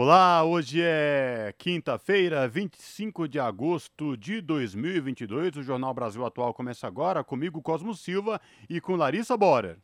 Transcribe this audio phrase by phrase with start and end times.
[0.00, 5.56] Olá, hoje é quinta-feira, 25 de agosto de 2022.
[5.56, 9.76] O Jornal Brasil Atual começa agora comigo, Cosmo Silva, e com Larissa Borer.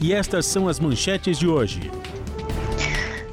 [0.00, 1.82] E estas são as manchetes de hoje.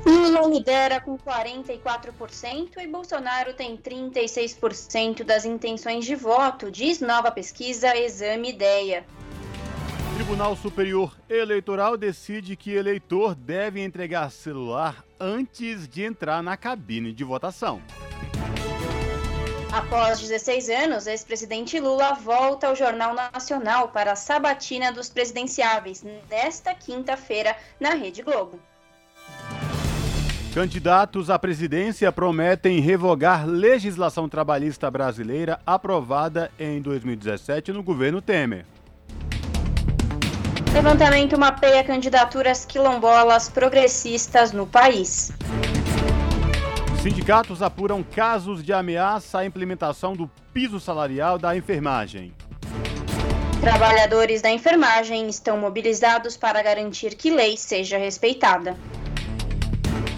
[0.06, 7.98] Lula lidera com 44% e Bolsonaro tem 36% das intenções de voto, diz nova pesquisa
[7.98, 9.08] Exame Ideia.
[10.16, 17.22] Tribunal Superior Eleitoral decide que eleitor deve entregar celular antes de entrar na cabine de
[17.26, 17.82] votação.
[19.74, 26.02] Após 16 anos, ex-presidente Lula volta ao Jornal Nacional para a sabatina dos presidenciáveis,
[26.32, 28.58] nesta quinta-feira, na Rede Globo.
[30.54, 38.66] Candidatos à presidência prometem revogar legislação trabalhista brasileira aprovada em 2017 no governo Temer.
[40.76, 45.32] Levantamento mapeia candidaturas quilombolas progressistas no país.
[47.02, 52.34] Sindicatos apuram casos de ameaça à implementação do piso salarial da enfermagem.
[53.62, 58.76] Trabalhadores da enfermagem estão mobilizados para garantir que lei seja respeitada.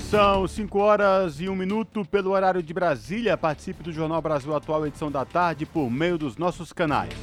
[0.09, 3.37] São 5 horas e 1 minuto pelo horário de Brasília.
[3.37, 7.13] Participe do Jornal Brasil Atual, edição da tarde, por meio dos nossos canais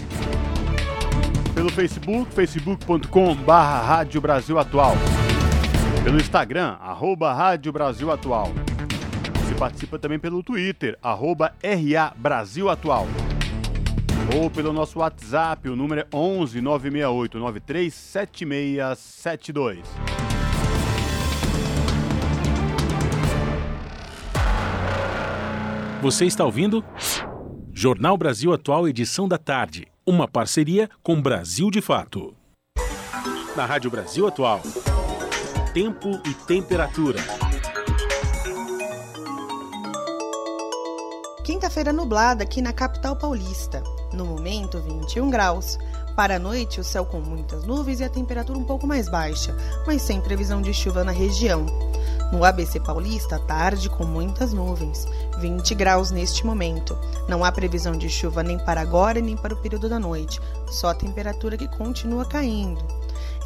[1.64, 4.92] pelo Facebook, facebook.com barra Rádio Brasil Atual.
[6.02, 8.52] Pelo Instagram, arroba Rádio Brasil Atual.
[9.36, 13.06] Você participa também pelo Twitter, arroba RA Brasil Atual.
[14.36, 19.78] Ou pelo nosso WhatsApp, o número é 11 968 93 7672.
[26.02, 26.84] Você está ouvindo?
[27.72, 32.34] Jornal Brasil Atual, edição da tarde uma parceria com Brasil de Fato.
[33.56, 34.60] Na Rádio Brasil Atual,
[35.72, 37.20] tempo e temperatura.
[41.44, 43.82] Quinta-feira nublada aqui na capital paulista.
[44.12, 45.78] No momento, 21 graus.
[46.16, 49.56] Para a noite, o céu com muitas nuvens e a temperatura um pouco mais baixa,
[49.86, 51.66] mas sem previsão de chuva na região.
[52.34, 55.06] No ABC Paulista, tarde com muitas nuvens,
[55.38, 56.98] 20 graus neste momento.
[57.28, 60.88] Não há previsão de chuva nem para agora nem para o período da noite, só
[60.88, 62.84] a temperatura que continua caindo.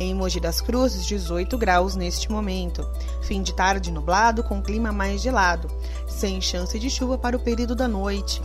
[0.01, 2.83] Em Mogi das Cruzes, 18 graus neste momento.
[3.21, 5.69] Fim de tarde nublado com clima mais gelado,
[6.09, 8.41] sem chance de chuva para o período da noite.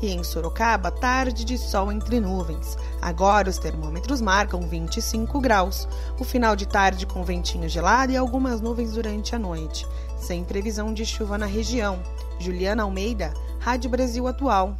[0.00, 2.76] E em Sorocaba, tarde de sol entre nuvens.
[3.02, 5.88] Agora os termômetros marcam 25 graus.
[6.20, 9.84] O final de tarde com ventinho gelado e algumas nuvens durante a noite.
[10.16, 12.00] Sem previsão de chuva na região.
[12.38, 14.76] Juliana Almeida, Rádio Brasil Atual.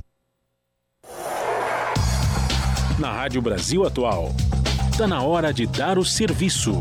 [2.96, 4.28] Na Rádio Brasil Atual,
[4.90, 6.78] está na hora de dar o serviço.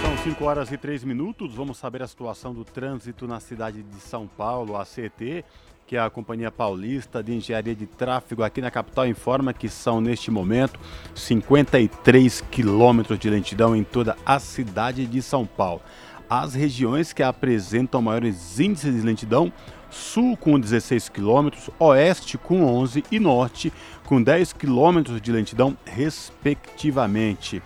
[0.00, 1.54] São 5 horas e 3 minutos.
[1.54, 5.44] Vamos saber a situação do trânsito na cidade de São Paulo, a CT
[5.88, 10.02] que é a Companhia Paulista de Engenharia de Tráfego aqui na capital informa que são
[10.02, 10.78] neste momento
[11.14, 15.80] 53 quilômetros de lentidão em toda a cidade de São Paulo.
[16.28, 19.50] As regiões que apresentam maiores índices de lentidão,
[19.88, 23.72] sul com 16 quilômetros, oeste com 11 e norte
[24.04, 27.62] com 10 quilômetros de lentidão, respectivamente.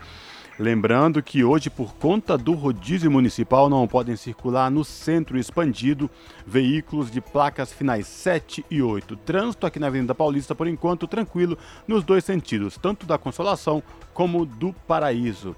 [0.59, 6.11] Lembrando que hoje, por conta do rodízio municipal, não podem circular no centro expandido
[6.47, 9.17] veículos de placas finais 7 e 8.
[9.17, 11.57] Trânsito aqui na Avenida Paulista, por enquanto, tranquilo
[11.89, 15.57] nos dois sentidos, tanto da Consolação como do Paraíso.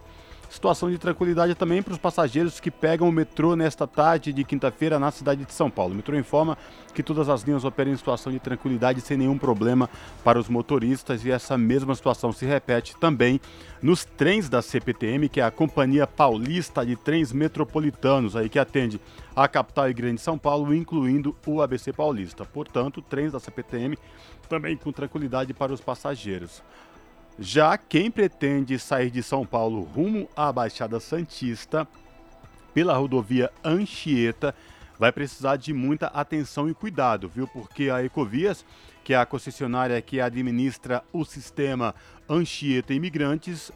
[0.55, 5.01] Situação de tranquilidade também para os passageiros que pegam o metrô nesta tarde de quinta-feira
[5.01, 5.93] na cidade de São Paulo.
[5.93, 6.57] O metrô informa
[6.95, 9.91] que todas as linhas operam em situação de tranquilidade sem nenhum problema
[10.23, 13.41] para os motoristas e essa mesma situação se repete também
[13.83, 19.01] nos trens da CPTM, que é a Companhia Paulista de Trens Metropolitanos, aí que atende
[19.35, 22.45] a capital e grande São Paulo, incluindo o ABC Paulista.
[22.45, 23.99] Portanto, trens da CPTM
[24.49, 26.63] também com tranquilidade para os passageiros.
[27.39, 31.87] Já quem pretende sair de São Paulo rumo à Baixada Santista
[32.73, 34.55] pela rodovia Anchieta
[34.97, 37.49] vai precisar de muita atenção e cuidado, viu?
[37.49, 38.65] Porque a Ecovias,
[39.03, 41.93] que é a concessionária que administra o sistema
[42.29, 43.73] Anchieta Imigrantes,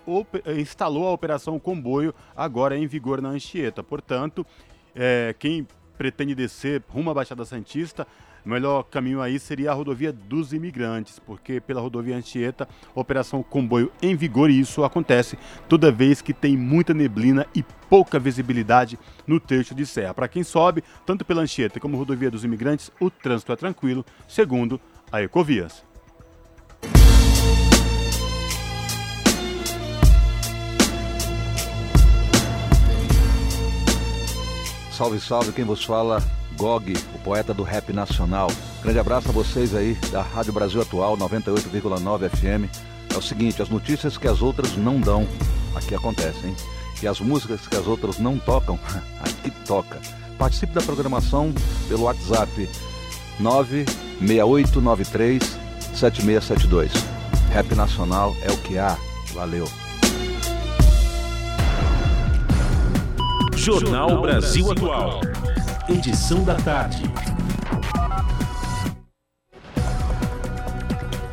[0.57, 3.83] instalou a operação comboio agora em vigor na Anchieta.
[3.83, 4.47] Portanto,
[4.95, 5.67] é, quem
[5.97, 8.07] pretende descer rumo à Baixada Santista,
[8.45, 13.93] o melhor caminho aí seria a rodovia dos imigrantes, porque pela rodovia Anchieta, operação comboio
[14.01, 15.39] em vigor e isso acontece
[15.69, 20.15] toda vez que tem muita neblina e pouca visibilidade no trecho de serra.
[20.15, 24.81] Para quem sobe, tanto pela Anchieta como rodovia dos imigrantes, o trânsito é tranquilo, segundo
[25.11, 25.89] a Ecovias.
[34.99, 36.21] Salve, salve, quem vos fala,
[36.59, 38.51] Gog, o poeta do rap nacional.
[38.83, 42.69] Grande abraço a vocês aí da Rádio Brasil Atual 98,9 FM.
[43.15, 45.25] É o seguinte, as notícias que as outras não dão,
[45.77, 46.53] aqui acontecem.
[47.01, 48.77] E as músicas que as outras não tocam,
[49.23, 50.01] aqui toca.
[50.37, 51.55] Participe da programação
[51.89, 52.69] pelo WhatsApp
[53.39, 55.57] 96893
[55.95, 56.91] 7672.
[57.53, 58.99] Rap Nacional é o que há.
[59.33, 59.69] Valeu.
[63.55, 65.21] Jornal Brasil Atual.
[65.91, 67.03] Edição da tarde.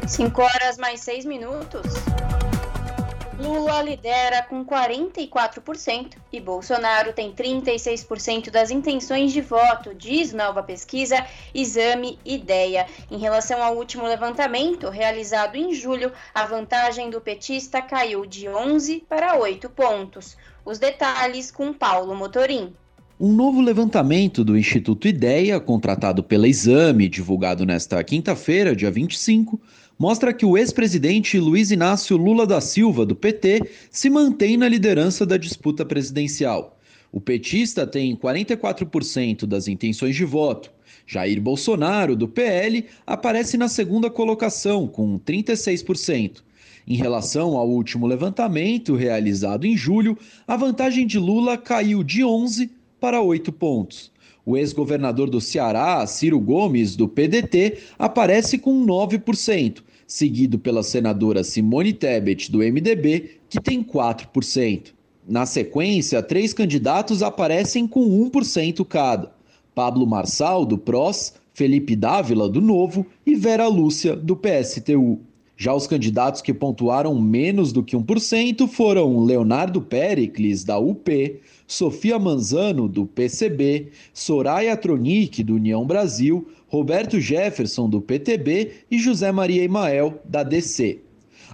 [0.07, 1.83] 5 horas mais 6 minutos.
[3.37, 11.27] Lula lidera com 44% e Bolsonaro tem 36% das intenções de voto, diz nova pesquisa
[11.53, 12.87] Exame Ideia.
[13.11, 19.05] Em relação ao último levantamento, realizado em julho, a vantagem do petista caiu de 11
[19.09, 20.37] para 8 pontos.
[20.63, 22.73] Os detalhes com Paulo Motorim.
[23.17, 29.57] Um novo levantamento do Instituto Ideia, contratado pela Exame, divulgado nesta quinta-feira, dia 25,
[29.97, 35.25] mostra que o ex-presidente Luiz Inácio Lula da Silva, do PT, se mantém na liderança
[35.25, 36.77] da disputa presidencial.
[37.09, 40.69] O petista tem 44% das intenções de voto.
[41.07, 46.43] Jair Bolsonaro, do PL, aparece na segunda colocação, com 36%.
[46.85, 52.83] Em relação ao último levantamento, realizado em julho, a vantagem de Lula caiu de 11
[52.99, 54.11] para 8 pontos.
[54.45, 61.93] O ex-governador do Ceará, Ciro Gomes, do PDT, aparece com 9%, seguido pela senadora Simone
[61.93, 64.93] Tebet, do MDB, que tem 4%.
[65.27, 69.31] Na sequência, três candidatos aparecem com 1% cada:
[69.73, 75.19] Pablo Marçal, do PROS, Felipe Dávila, do Novo e Vera Lúcia, do PSTU.
[75.57, 82.19] Já os candidatos que pontuaram menos do que 1% foram Leonardo Pericles, da UP, Sofia
[82.19, 89.63] Manzano, do PCB, Soraya Tronic, do União Brasil, Roberto Jefferson, do PTB e José Maria
[89.63, 90.99] Emael, da DC.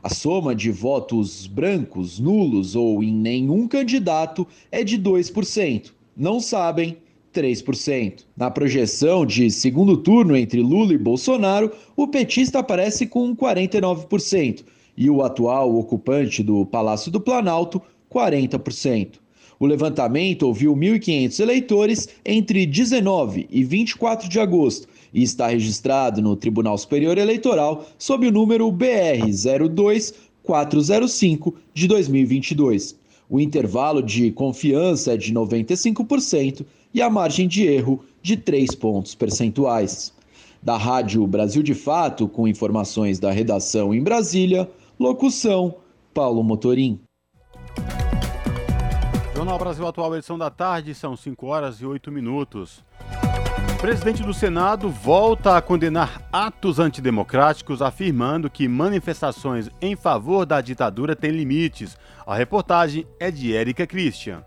[0.04, 5.92] A soma de votos brancos, nulos ou em nenhum candidato é de 2%.
[6.18, 6.98] Não sabem
[7.34, 8.26] 3%.
[8.36, 14.66] Na projeção de segundo turno entre Lula e Bolsonaro, o petista aparece com 49%
[14.98, 17.82] e o atual ocupante do Palácio do Planalto,
[18.12, 19.21] 40%.
[19.62, 26.36] O levantamento ouviu 1.500 eleitores entre 19 e 24 de agosto e está registrado no
[26.36, 29.30] Tribunal Superior Eleitoral sob o número BR
[29.70, 32.96] 02405 de 2022.
[33.30, 39.14] O intervalo de confiança é de 95% e a margem de erro de 3 pontos
[39.14, 40.12] percentuais.
[40.64, 44.68] Da Rádio Brasil de Fato, com informações da redação em Brasília,
[45.00, 45.76] locução
[46.16, 47.00] Paulo Motorim.
[49.42, 52.84] Jornal Brasil Atual, edição da tarde, são 5 horas e 8 minutos.
[53.74, 60.62] O presidente do Senado volta a condenar atos antidemocráticos, afirmando que manifestações em favor da
[60.62, 61.98] ditadura têm limites.
[62.24, 64.46] A reportagem é de Érica Christian.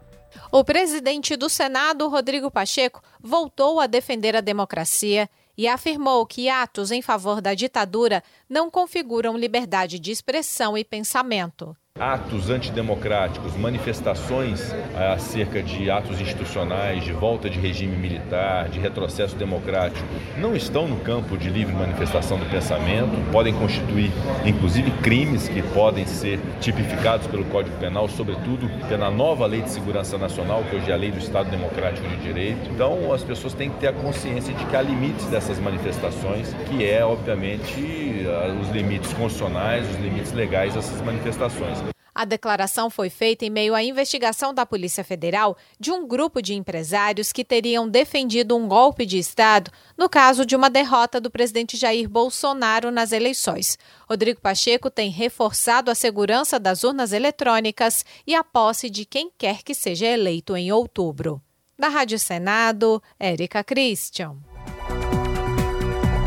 [0.53, 5.29] O presidente do Senado, Rodrigo Pacheco, voltou a defender a democracia
[5.59, 11.77] e afirmou que atos em favor da ditadura não configuram liberdade de expressão e pensamento
[11.97, 14.75] atos antidemocráticos, manifestações
[15.15, 20.05] acerca de atos institucionais, de volta de regime militar, de retrocesso democrático,
[20.37, 24.11] não estão no campo de livre manifestação do pensamento, podem constituir
[24.45, 30.19] inclusive crimes que podem ser tipificados pelo Código Penal, sobretudo pela nova Lei de Segurança
[30.19, 32.71] Nacional, que hoje é a Lei do Estado Democrático de Direito.
[32.73, 36.85] Então, as pessoas têm que ter a consciência de que há limites dessas manifestações, que
[36.85, 38.27] é, obviamente,
[38.61, 41.84] os limites constitucionais, os limites legais dessas manifestações.
[42.15, 46.55] A declaração foi feita em meio à investigação da Polícia Federal de um grupo de
[46.55, 51.77] empresários que teriam defendido um golpe de Estado no caso de uma derrota do presidente
[51.77, 53.77] Jair Bolsonaro nas eleições.
[54.09, 59.65] Rodrigo Pacheco tem reforçado a segurança das urnas eletrônicas e a posse de quem quer
[59.65, 61.43] que seja eleito em outubro.
[61.77, 64.37] Da Rádio Senado, Érica Christian.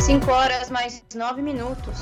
[0.02, 1.98] 5 horas mais 9 minutos.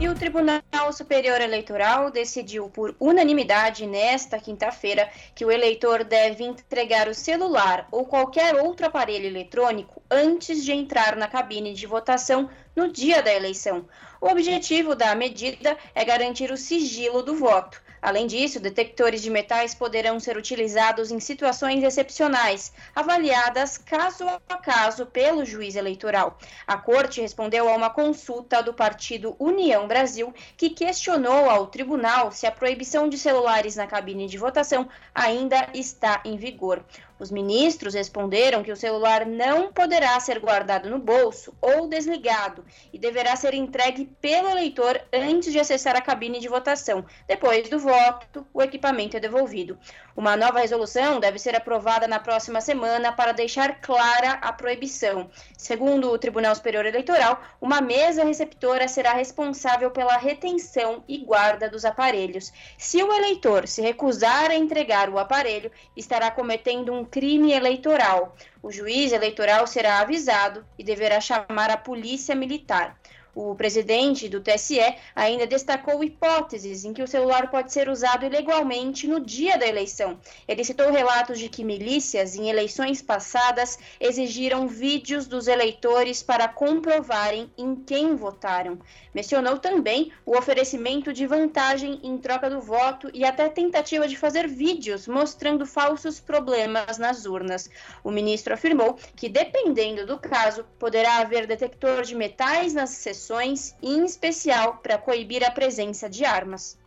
[0.00, 0.62] E o Tribunal
[0.94, 8.06] Superior Eleitoral decidiu por unanimidade nesta quinta-feira que o eleitor deve entregar o celular ou
[8.06, 13.86] qualquer outro aparelho eletrônico antes de entrar na cabine de votação no dia da eleição.
[14.22, 17.82] O objetivo da medida é garantir o sigilo do voto.
[18.02, 25.04] Além disso, detectores de metais poderão ser utilizados em situações excepcionais, avaliadas caso a caso
[25.06, 26.38] pelo juiz eleitoral.
[26.66, 32.46] A Corte respondeu a uma consulta do partido União Brasil, que questionou ao tribunal se
[32.46, 36.82] a proibição de celulares na cabine de votação ainda está em vigor.
[37.20, 42.98] Os ministros responderam que o celular não poderá ser guardado no bolso ou desligado e
[42.98, 47.04] deverá ser entregue pelo eleitor antes de acessar a cabine de votação.
[47.28, 49.78] Depois do voto, o equipamento é devolvido.
[50.20, 55.30] Uma nova resolução deve ser aprovada na próxima semana para deixar clara a proibição.
[55.56, 61.86] Segundo o Tribunal Superior Eleitoral, uma mesa receptora será responsável pela retenção e guarda dos
[61.86, 62.52] aparelhos.
[62.76, 68.36] Se o eleitor se recusar a entregar o aparelho, estará cometendo um crime eleitoral.
[68.62, 72.94] O juiz eleitoral será avisado e deverá chamar a polícia militar.
[73.32, 74.80] O presidente do TSE
[75.14, 80.18] ainda destacou hipóteses em que o celular pode ser usado ilegalmente no dia da eleição.
[80.48, 87.48] Ele citou relatos de que milícias, em eleições passadas, exigiram vídeos dos eleitores para comprovarem
[87.56, 88.80] em quem votaram.
[89.14, 94.48] Mencionou também o oferecimento de vantagem em troca do voto e até tentativa de fazer
[94.48, 97.70] vídeos mostrando falsos problemas nas urnas.
[98.02, 103.76] O ministro afirmou que, dependendo do caso, poderá haver detector de metais nas sessões ações,
[103.82, 106.78] em especial para coibir a presença de armas.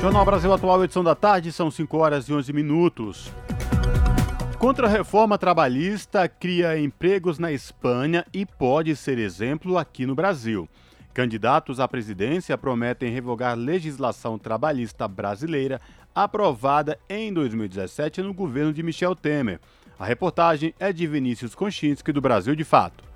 [0.00, 3.32] Jornal Brasil Atual, edição da tarde, são 5 horas e 11 minutos.
[4.58, 10.68] Contra a reforma trabalhista cria empregos na Espanha e pode ser exemplo aqui no Brasil.
[11.14, 15.80] Candidatos à presidência prometem revogar legislação trabalhista brasileira
[16.14, 19.60] aprovada em 2017 no governo de Michel Temer.
[19.98, 23.11] A reportagem é de Vinícius Konchinski, do Brasil de Fato.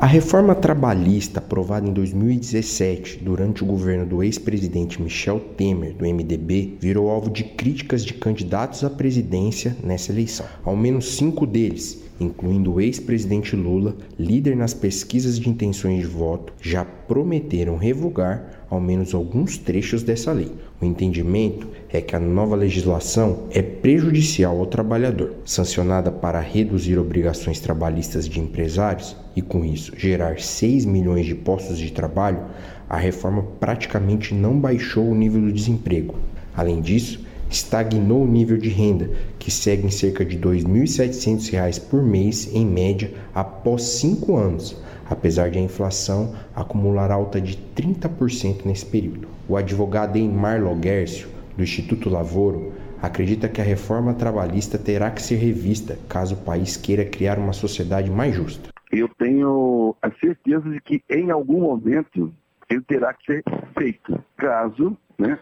[0.00, 6.78] A reforma trabalhista aprovada em 2017 durante o governo do ex-presidente Michel Temer, do MDB,
[6.80, 10.46] virou alvo de críticas de candidatos à presidência nessa eleição.
[10.64, 16.54] Ao menos cinco deles, incluindo o ex-presidente Lula, líder nas pesquisas de intenções de voto,
[16.62, 20.50] já prometeram revogar ao menos alguns trechos dessa lei.
[20.82, 27.60] O entendimento é que a nova legislação é prejudicial ao trabalhador, sancionada para reduzir obrigações
[27.60, 32.44] trabalhistas de empresários e, com isso, gerar 6 milhões de postos de trabalho.
[32.88, 36.14] A reforma praticamente não baixou o nível do desemprego.
[36.56, 42.02] Além disso, estagnou o nível de renda, que segue em cerca de R$ 2.700 por
[42.02, 44.74] mês em média após cinco anos,
[45.10, 49.39] apesar de a inflação acumular alta de 30% nesse período.
[49.50, 55.38] O advogado Eimar Loguércio, do Instituto Lavoro, acredita que a reforma trabalhista terá que ser
[55.38, 58.70] revista caso o país queira criar uma sociedade mais justa.
[58.92, 62.32] Eu tenho a certeza de que em algum momento
[62.68, 63.42] ele terá que ser
[63.76, 65.36] feito, caso né,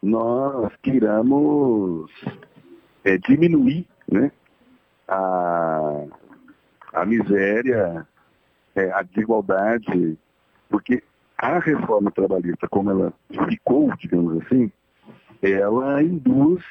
[0.00, 2.08] nós queiramos
[3.02, 4.30] é, diminuir né,
[5.08, 6.04] a,
[6.92, 8.06] a miséria,
[8.76, 10.16] é, a desigualdade,
[10.68, 11.02] porque
[11.40, 13.12] a reforma trabalhista, como ela
[13.48, 14.70] ficou, digamos assim,
[15.42, 16.62] ela induz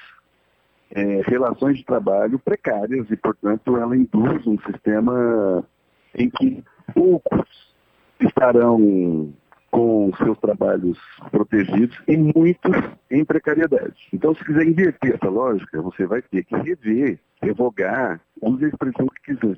[0.92, 5.66] é, relações de trabalho precárias e, portanto, ela induz um sistema
[6.14, 7.74] em que poucos
[8.20, 9.34] estarão
[9.72, 11.00] com seus trabalhos
[11.32, 12.76] protegidos e muitos
[13.10, 14.08] em precariedade.
[14.14, 19.08] Então, se quiser inverter essa lógica, você vai ter que rever, revogar, use a expressão
[19.08, 19.58] que quiser,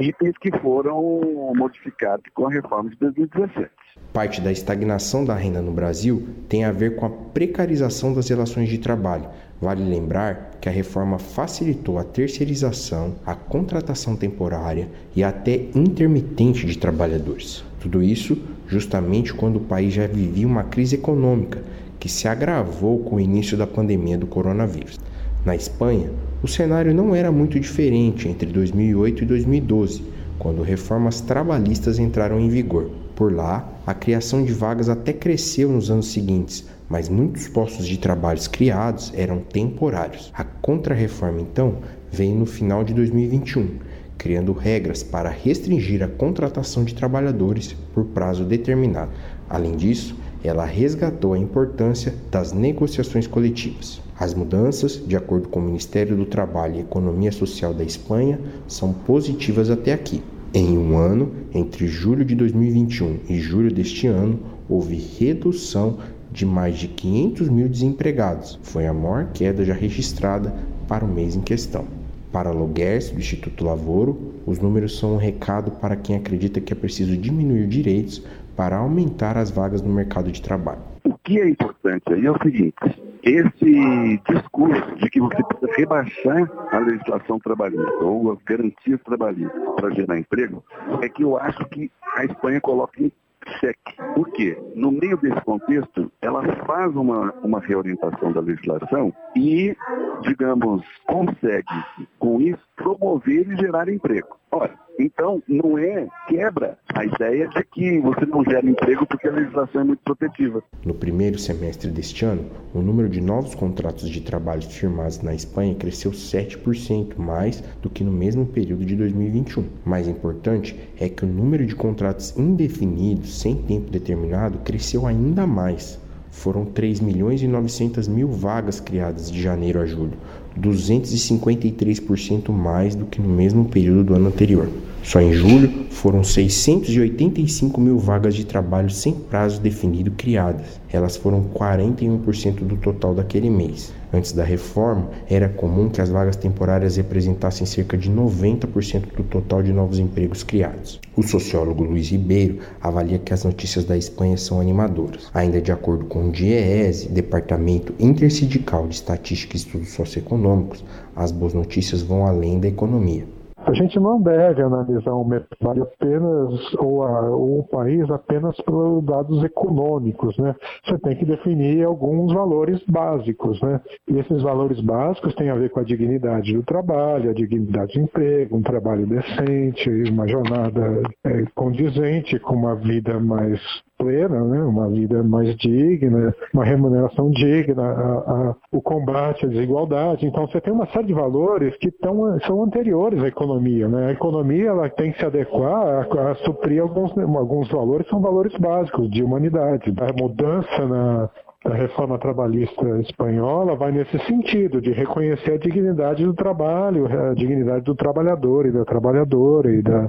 [0.00, 3.70] itens que foram modificados com a reforma de 2017.
[4.12, 8.68] Parte da estagnação da renda no Brasil tem a ver com a precarização das relações
[8.68, 9.28] de trabalho.
[9.60, 16.76] Vale lembrar que a reforma facilitou a terceirização, a contratação temporária e até intermitente de
[16.76, 17.64] trabalhadores.
[17.80, 18.36] Tudo isso
[18.72, 21.62] justamente quando o país já vivia uma crise econômica
[22.00, 24.98] que se agravou com o início da pandemia do coronavírus.
[25.44, 26.08] Na Espanha,
[26.40, 30.04] o cenário não era muito diferente entre 2008 e 2012,
[30.38, 32.92] quando reformas trabalhistas entraram em vigor.
[33.16, 37.98] Por lá, a criação de vagas até cresceu nos anos seguintes, mas muitos postos de
[37.98, 40.30] trabalho criados eram temporários.
[40.32, 41.78] A contra-reforma, então,
[42.12, 43.78] veio no final de 2021,
[44.16, 49.10] criando regras para restringir a contratação de trabalhadores por prazo determinado.
[49.50, 54.01] Além disso, ela resgatou a importância das negociações coletivas.
[54.18, 58.38] As mudanças, de acordo com o Ministério do Trabalho e Economia Social da Espanha,
[58.68, 60.22] são positivas até aqui.
[60.54, 64.38] Em um ano, entre julho de 2021 e julho deste ano,
[64.68, 65.98] houve redução
[66.30, 68.58] de mais de 500 mil desempregados.
[68.62, 70.52] Foi a maior queda já registrada
[70.86, 71.86] para o mês em questão.
[72.30, 76.76] Para Loguers, do Instituto Lavoro, os números são um recado para quem acredita que é
[76.76, 78.22] preciso diminuir direitos
[78.56, 80.80] para aumentar as vagas no mercado de trabalho.
[81.04, 82.74] O que é importante aí é o seguinte:
[83.22, 89.90] esse discurso de que você precisa rebaixar a legislação trabalhista ou as garantias trabalhistas para
[89.90, 90.64] gerar emprego,
[91.00, 93.12] é que eu acho que a Espanha coloca em
[93.60, 93.96] xeque.
[94.14, 94.56] Por quê?
[94.74, 99.76] No meio desse contexto, ela faz uma, uma reorientação da legislação e,
[100.22, 101.84] digamos, consegue,
[102.18, 104.36] com isso, promover e gerar emprego.
[104.50, 109.32] Ora, então não é quebra a ideia de que você não gera emprego porque a
[109.32, 110.62] legislação é muito protetiva.
[110.84, 115.74] No primeiro semestre deste ano, o número de novos contratos de trabalho firmados na Espanha
[115.74, 119.64] cresceu 7% mais do que no mesmo período de 2021.
[119.84, 126.00] Mais importante é que o número de contratos indefinidos sem tempo determinado cresceu ainda mais.
[126.32, 130.16] Foram 3 milhões e 900 mil vagas criadas de janeiro a julho,
[130.58, 134.68] 253% mais do que no mesmo período do ano anterior.
[135.02, 140.80] Só em julho foram 685 mil vagas de trabalho sem prazo definido criadas.
[140.92, 143.92] Elas foram 41% do total daquele mês.
[144.12, 149.62] Antes da reforma, era comum que as vagas temporárias representassem cerca de 90% do total
[149.62, 151.00] de novos empregos criados.
[151.16, 155.30] O sociólogo Luiz Ribeiro avalia que as notícias da Espanha são animadoras.
[155.32, 160.84] Ainda de acordo com o DIEESE, Departamento Intersindical de Estatística e Estudos Socioeconômicos,
[161.16, 163.24] as boas notícias vão além da economia.
[163.72, 169.02] A gente não deve analisar o mercado apenas ou, a, ou o país apenas pelos
[169.02, 170.54] dados econômicos, né?
[170.84, 173.80] Você tem que definir alguns valores básicos, né?
[174.06, 178.04] E esses valores básicos têm a ver com a dignidade do trabalho, a dignidade do
[178.04, 183.58] emprego, um trabalho decente, uma jornada é, condizente com uma vida mais
[184.02, 184.60] plena, né?
[184.62, 190.26] uma vida mais digna, uma remuneração digna, a, a, o combate à desigualdade.
[190.26, 193.86] Então você tem uma série de valores que tão, são anteriores à economia.
[193.86, 194.08] Né?
[194.08, 198.56] A economia ela tem que se adequar a, a suprir alguns, alguns valores, são valores
[198.58, 199.94] básicos de humanidade.
[199.96, 201.30] A mudança na,
[201.64, 207.94] reforma trabalhista espanhola vai nesse sentido, de reconhecer a dignidade do trabalho, a dignidade do
[207.94, 210.08] trabalhador e da trabalhadora e da,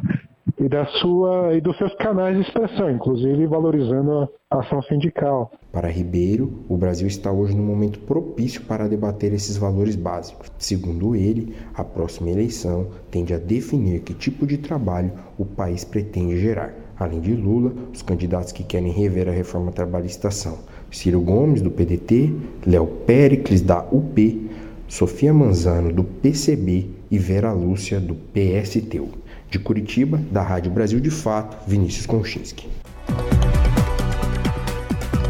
[0.63, 5.51] e da sua e dos seus canais de expressão, inclusive valorizando a ação sindical.
[5.73, 10.49] Para Ribeiro, o Brasil está hoje num momento propício para debater esses valores básicos.
[10.57, 16.39] Segundo ele, a próxima eleição tende a definir que tipo de trabalho o país pretende
[16.39, 16.73] gerar.
[16.97, 21.71] Além de Lula, os candidatos que querem rever a reforma trabalhista são Ciro Gomes, do
[21.71, 22.31] PDT,
[22.65, 24.49] Léo Pericles, da UP,
[24.87, 29.22] Sofia Manzano, do PCB e Vera Lúcia, do PSTU.
[29.53, 32.67] De Curitiba, da Rádio Brasil de Fato, Vinícius Konchinski.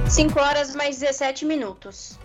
[0.10, 2.18] 5 horas mais 17 minutos.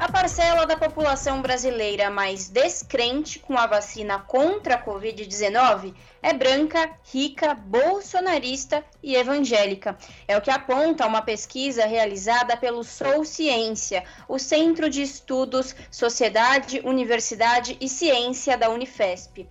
[0.00, 6.90] A parcela da população brasileira mais descrente com a vacina contra a Covid-19 é branca,
[7.04, 9.96] rica, bolsonarista e evangélica.
[10.26, 16.82] É o que aponta uma pesquisa realizada pelo Sou Ciência, o Centro de Estudos Sociedade,
[16.84, 19.46] Universidade e Ciência da Unifesp.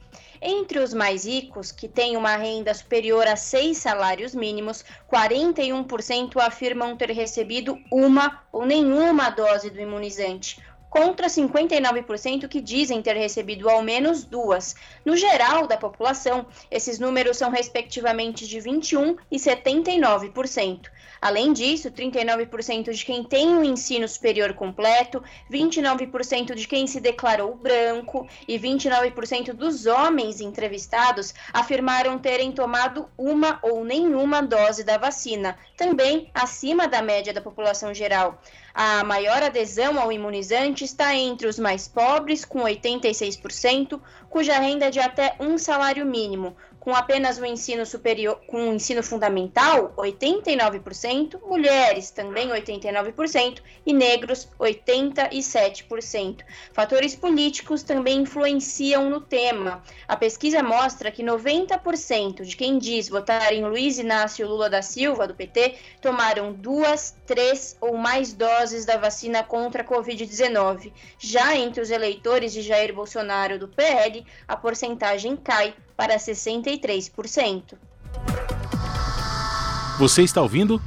[0.46, 6.98] Entre os mais ricos, que têm uma renda superior a seis salários mínimos, 41% afirmam
[6.98, 13.82] ter recebido uma ou nenhuma dose do imunizante, contra 59% que dizem ter recebido ao
[13.82, 14.76] menos duas.
[15.06, 20.90] No geral da população, esses números são respectivamente de 21% e 79%.
[21.24, 27.00] Além disso, 39% de quem tem o um ensino superior completo, 29% de quem se
[27.00, 34.98] declarou branco e 29% dos homens entrevistados afirmaram terem tomado uma ou nenhuma dose da
[34.98, 38.38] vacina, também acima da média da população geral.
[38.74, 43.98] A maior adesão ao imunizante está entre os mais pobres, com 86%,
[44.30, 48.74] cuja renda é de até um salário mínimo, com apenas o ensino superior, com o
[48.74, 56.42] ensino fundamental, 89%, mulheres também 89% e negros 87%.
[56.74, 59.82] Fatores políticos também influenciam no tema.
[60.06, 65.26] A pesquisa mostra que 90% de quem diz votar em Luiz Inácio Lula da Silva
[65.26, 70.92] do PT tomaram duas, três ou mais doses da vacina contra a COVID-19.
[71.18, 77.76] Já entre os eleitores de Jair Bolsonaro do PL, a porcentagem cai para 63%.
[80.00, 80.82] Você está ouvindo?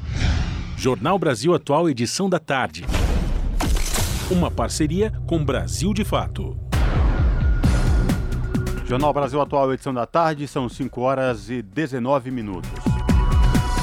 [0.77, 2.85] Jornal Brasil Atual, edição da tarde.
[4.31, 6.57] Uma parceria com Brasil de Fato.
[8.87, 12.71] Jornal Brasil Atual, edição da tarde, são 5 horas e 19 minutos.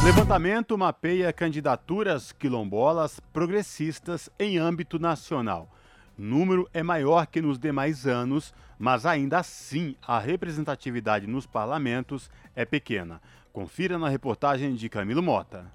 [0.04, 5.70] Levantamento mapeia candidaturas quilombolas progressistas em âmbito nacional.
[6.18, 12.66] Número é maior que nos demais anos, mas ainda assim a representatividade nos parlamentos é
[12.66, 13.22] pequena.
[13.52, 15.72] Confira na reportagem de Camilo Mota.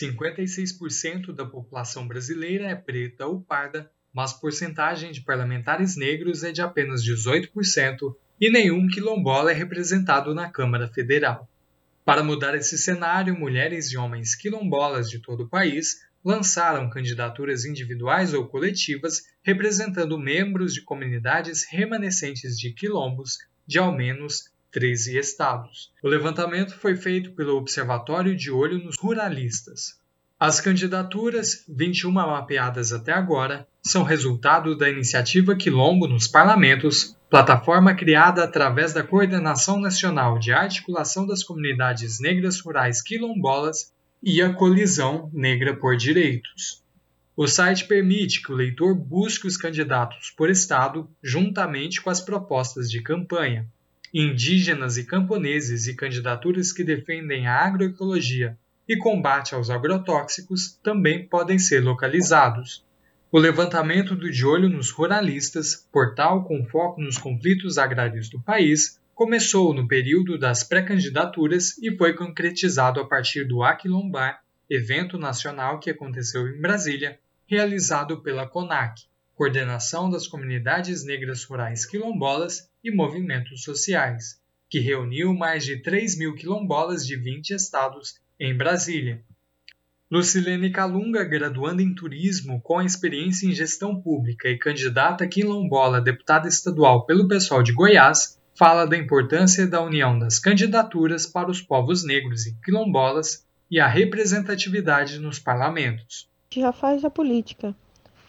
[0.00, 6.62] 56% da população brasileira é preta ou parda, mas porcentagem de parlamentares negros é de
[6.62, 11.48] apenas 18% e nenhum quilombola é representado na Câmara Federal.
[12.04, 18.34] Para mudar esse cenário, mulheres e homens quilombolas de todo o país lançaram candidaturas individuais
[18.34, 25.92] ou coletivas representando membros de comunidades remanescentes de quilombos de ao menos 13 estados.
[26.02, 30.00] O levantamento foi feito pelo Observatório de Olho nos Ruralistas.
[30.38, 38.42] As candidaturas, 21 mapeadas até agora, são resultado da iniciativa Quilombo nos Parlamentos, plataforma criada
[38.42, 45.76] através da Coordenação Nacional de Articulação das Comunidades Negras Rurais Quilombolas e a Colisão Negra
[45.76, 46.82] por Direitos.
[47.36, 52.90] O site permite que o leitor busque os candidatos por estado juntamente com as propostas
[52.90, 53.66] de campanha.
[54.12, 61.58] Indígenas e camponeses e candidaturas que defendem a agroecologia e combate aos agrotóxicos também podem
[61.58, 62.84] ser localizados.
[63.30, 68.98] O levantamento do De Olho nos Ruralistas, portal com foco nos conflitos agrários do país,
[69.16, 75.88] começou no período das pré-candidaturas e foi concretizado a partir do Aquilombar, evento nacional que
[75.88, 84.38] aconteceu em Brasília, realizado pela CONAC, Coordenação das Comunidades Negras Rurais Quilombolas e Movimentos Sociais,
[84.68, 89.24] que reuniu mais de 3 mil quilombolas de 20 estados em Brasília.
[90.10, 96.46] Lucilene Calunga, graduanda em turismo com experiência em gestão pública e candidata quilombola a deputada
[96.46, 102.04] estadual pelo pessoal de Goiás, fala da importância da união das candidaturas para os povos
[102.04, 106.28] negros e quilombolas e a representatividade nos parlamentos.
[106.50, 107.74] Já faz a política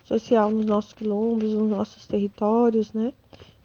[0.04, 3.14] social nos nossos quilombos, nos nossos territórios, né?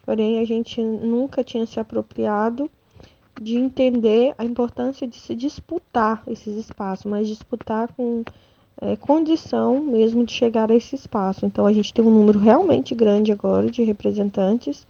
[0.04, 2.70] Porém, a gente nunca tinha se apropriado
[3.40, 8.24] de entender a importância de se disputar esses espaços, mas disputar com
[8.80, 11.46] é, condição mesmo de chegar a esse espaço.
[11.46, 14.86] Então a gente tem um número realmente grande agora de representantes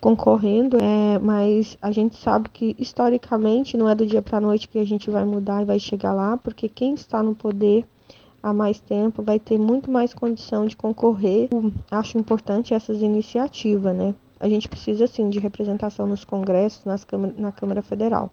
[0.00, 4.68] concorrendo, é, mas a gente sabe que historicamente não é do dia para a noite
[4.68, 7.84] que a gente vai mudar e vai chegar lá, porque quem está no poder
[8.42, 11.48] há mais tempo vai ter muito mais condição de concorrer.
[11.90, 14.14] Acho importante essas iniciativas, né?
[14.40, 18.30] a gente precisa sim de representação nos congressos, nas câmara, na Câmara Federal.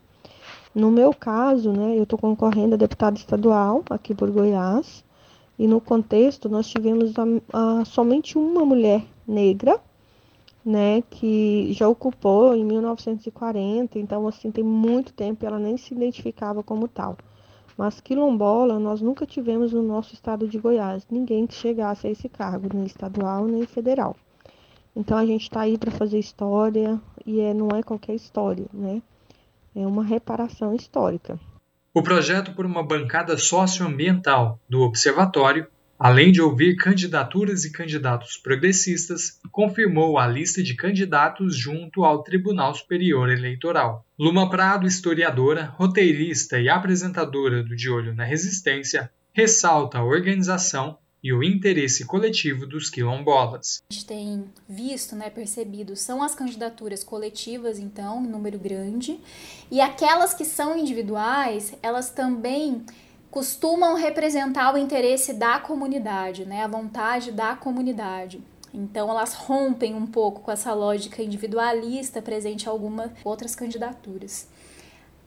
[0.73, 5.03] No meu caso, né, eu estou concorrendo a deputada estadual aqui por Goiás,
[5.59, 7.23] e no contexto nós tivemos a,
[7.81, 9.81] a, somente uma mulher negra,
[10.67, 16.61] né, que já ocupou em 1940, então assim tem muito tempo ela nem se identificava
[16.61, 17.15] como tal.
[17.77, 22.27] Mas quilombola nós nunca tivemos no nosso estado de Goiás, ninguém que chegasse a esse
[22.27, 24.13] cargo, nem estadual nem federal.
[24.93, 29.01] Então a gente está aí para fazer história e é, não é qualquer história, né?
[29.73, 31.39] É uma reparação histórica.
[31.93, 35.67] O projeto por uma bancada socioambiental do Observatório,
[35.99, 42.73] além de ouvir candidaturas e candidatos progressistas, confirmou a lista de candidatos junto ao Tribunal
[42.73, 44.05] Superior Eleitoral.
[44.17, 51.33] Luma Prado, historiadora, roteirista e apresentadora do De Olho na Resistência, ressalta a organização e
[51.33, 53.81] o interesse coletivo dos quilombolas.
[53.89, 59.19] A gente tem visto, né, percebido, são as candidaturas coletivas, então, em número grande,
[59.69, 62.85] e aquelas que são individuais, elas também
[63.29, 68.41] costumam representar o interesse da comunidade, né, a vontade da comunidade.
[68.73, 74.47] Então, elas rompem um pouco com essa lógica individualista presente em algumas outras candidaturas.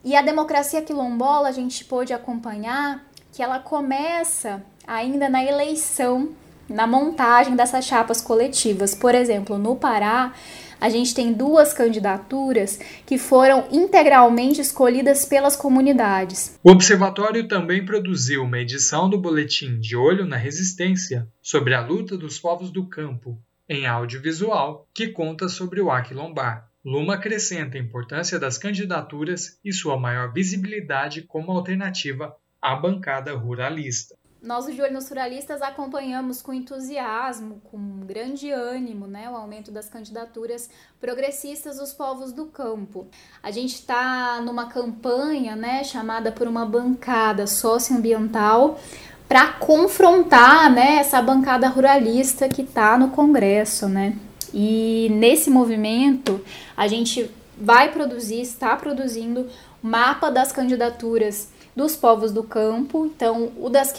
[0.03, 6.29] E a democracia quilombola, a gente pôde acompanhar que ela começa ainda na eleição,
[6.67, 8.95] na montagem dessas chapas coletivas.
[8.95, 10.33] Por exemplo, no Pará,
[10.81, 16.59] a gente tem duas candidaturas que foram integralmente escolhidas pelas comunidades.
[16.63, 22.17] O Observatório também produziu uma edição do boletim De Olho na Resistência sobre a luta
[22.17, 23.39] dos povos do campo,
[23.69, 26.67] em audiovisual, que conta sobre o Aquilombar.
[26.83, 34.15] Luma acrescenta a importância das candidaturas e sua maior visibilidade como alternativa à bancada ruralista.
[34.41, 39.87] Nós, de Olho nos Ruralistas, acompanhamos com entusiasmo, com grande ânimo, né, o aumento das
[39.87, 40.67] candidaturas
[40.99, 43.05] progressistas dos povos do campo.
[43.43, 48.79] A gente está numa campanha né, chamada por uma bancada socioambiental
[49.27, 53.87] para confrontar né, essa bancada ruralista que está no Congresso.
[53.87, 54.17] Né?
[54.51, 56.43] E nesse movimento,
[56.75, 59.47] a gente vai produzir, está produzindo
[59.83, 63.05] mapa das candidaturas dos povos do campo.
[63.05, 63.93] Então, o das,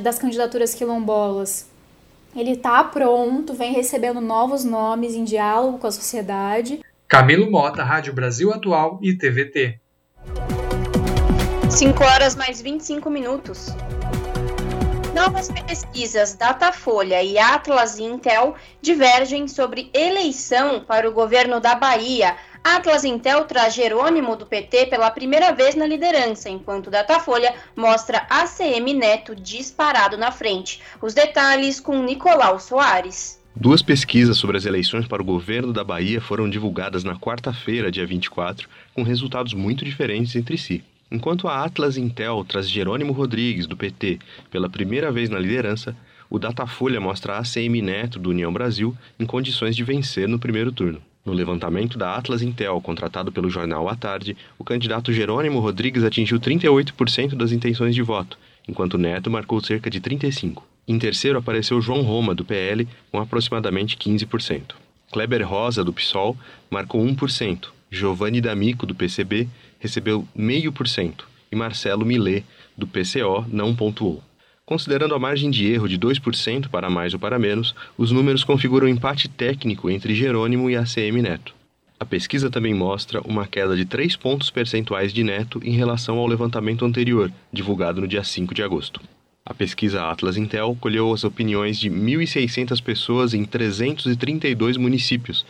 [0.00, 1.66] das candidaturas quilombolas,
[2.36, 6.80] ele está pronto, vem recebendo novos nomes em diálogo com a sociedade.
[7.08, 9.78] Camilo Mota, Rádio Brasil Atual e TVT.
[11.70, 13.68] 5 horas mais 25 minutos.
[15.14, 22.36] Novas pesquisas Datafolha e Atlas Intel divergem sobre eleição para o governo da Bahia.
[22.66, 28.94] Atlas Intel traz Jerônimo do PT pela primeira vez na liderança, enquanto Datafolha mostra ACM
[28.94, 30.80] Neto disparado na frente.
[31.02, 33.38] Os detalhes com Nicolau Soares.
[33.54, 38.06] Duas pesquisas sobre as eleições para o governo da Bahia foram divulgadas na quarta-feira, dia
[38.06, 40.82] 24, com resultados muito diferentes entre si.
[41.10, 44.18] Enquanto a Atlas Intel traz Jerônimo Rodrigues, do PT,
[44.50, 45.94] pela primeira vez na liderança,
[46.30, 50.72] o Datafolha mostra a ACM Neto, do União Brasil, em condições de vencer no primeiro
[50.72, 51.02] turno.
[51.24, 56.38] No levantamento da Atlas Intel, contratado pelo jornal à tarde, o candidato Jerônimo Rodrigues atingiu
[56.38, 60.58] 38% das intenções de voto, enquanto Neto marcou cerca de 35%.
[60.86, 64.74] Em terceiro apareceu João Roma, do PL, com aproximadamente 15%.
[65.10, 66.36] Kleber Rosa, do PSOL,
[66.70, 67.68] marcou 1%.
[67.90, 72.44] Giovanni D'Amico, do PCB, recebeu 0,5% e Marcelo Millet,
[72.76, 74.22] do PCO, não pontuou.
[74.66, 78.88] Considerando a margem de erro de 2% para mais ou para menos, os números configuram
[78.88, 81.54] empate técnico entre Jerônimo e ACM Neto.
[82.00, 86.26] A pesquisa também mostra uma queda de 3 pontos percentuais de Neto em relação ao
[86.26, 89.02] levantamento anterior, divulgado no dia 5 de agosto.
[89.44, 95.44] A pesquisa Atlas Intel colheu as opiniões de 1.600 pessoas em 332 municípios,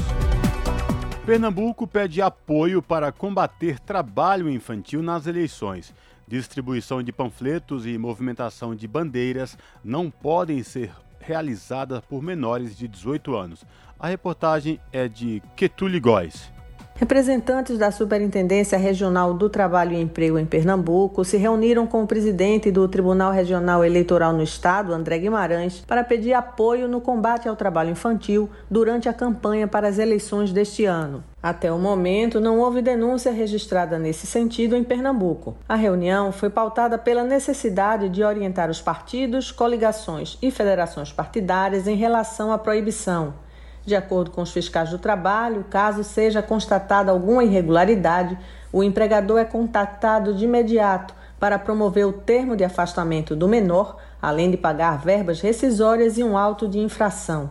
[1.26, 5.94] Pernambuco pede apoio para combater trabalho infantil nas eleições.
[6.26, 10.90] Distribuição de panfletos e movimentação de bandeiras não podem ser
[11.20, 13.64] realizadas por menores de 18 anos.
[14.02, 16.50] A reportagem é de Ketuli Góes.
[16.96, 22.72] Representantes da Superintendência Regional do Trabalho e Emprego em Pernambuco se reuniram com o presidente
[22.72, 27.90] do Tribunal Regional Eleitoral no Estado, André Guimarães, para pedir apoio no combate ao trabalho
[27.90, 31.22] infantil durante a campanha para as eleições deste ano.
[31.40, 35.56] Até o momento, não houve denúncia registrada nesse sentido em Pernambuco.
[35.68, 41.94] A reunião foi pautada pela necessidade de orientar os partidos, coligações e federações partidárias em
[41.94, 43.34] relação à proibição.
[43.84, 48.38] De acordo com os fiscais do trabalho, caso seja constatada alguma irregularidade,
[48.72, 54.50] o empregador é contactado de imediato para promover o termo de afastamento do menor, além
[54.50, 57.50] de pagar verbas rescisórias e um auto de infração.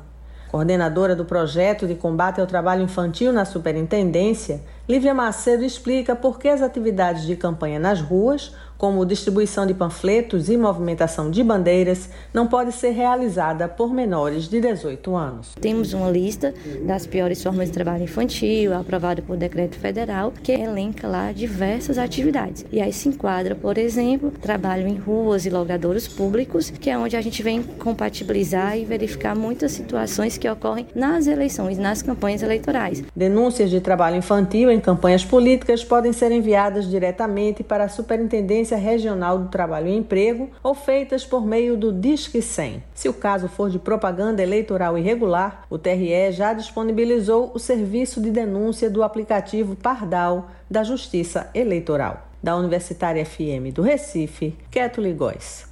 [0.52, 6.50] Coordenadora do projeto de combate ao trabalho infantil na Superintendência, Lívia Macedo explica por que
[6.50, 12.48] as atividades de campanha nas ruas, como distribuição de panfletos e movimentação de bandeiras, não
[12.48, 15.54] pode ser realizada por menores de 18 anos.
[15.62, 21.08] Temos uma lista das piores formas de trabalho infantil, aprovada por decreto federal, que elenca
[21.08, 22.66] lá diversas atividades.
[22.72, 27.16] E aí se enquadra, por exemplo, trabalho em ruas e logradouros públicos, que é onde
[27.16, 33.04] a gente vem compatibilizar e verificar muitas situações que ocorrem nas eleições, nas campanhas eleitorais.
[33.16, 39.38] Denúncias de trabalho infantil em campanhas políticas podem ser enviadas diretamente para a Superintendência Regional
[39.40, 42.84] do Trabalho e Emprego ou feitas por meio do Disque 100.
[42.94, 48.32] Se o caso for de propaganda eleitoral irregular, o TRE já disponibilizou o serviço de
[48.32, 52.28] denúncia do aplicativo Pardal da Justiça Eleitoral.
[52.42, 55.70] Da Universitária FM do Recife, Keto Ligóis.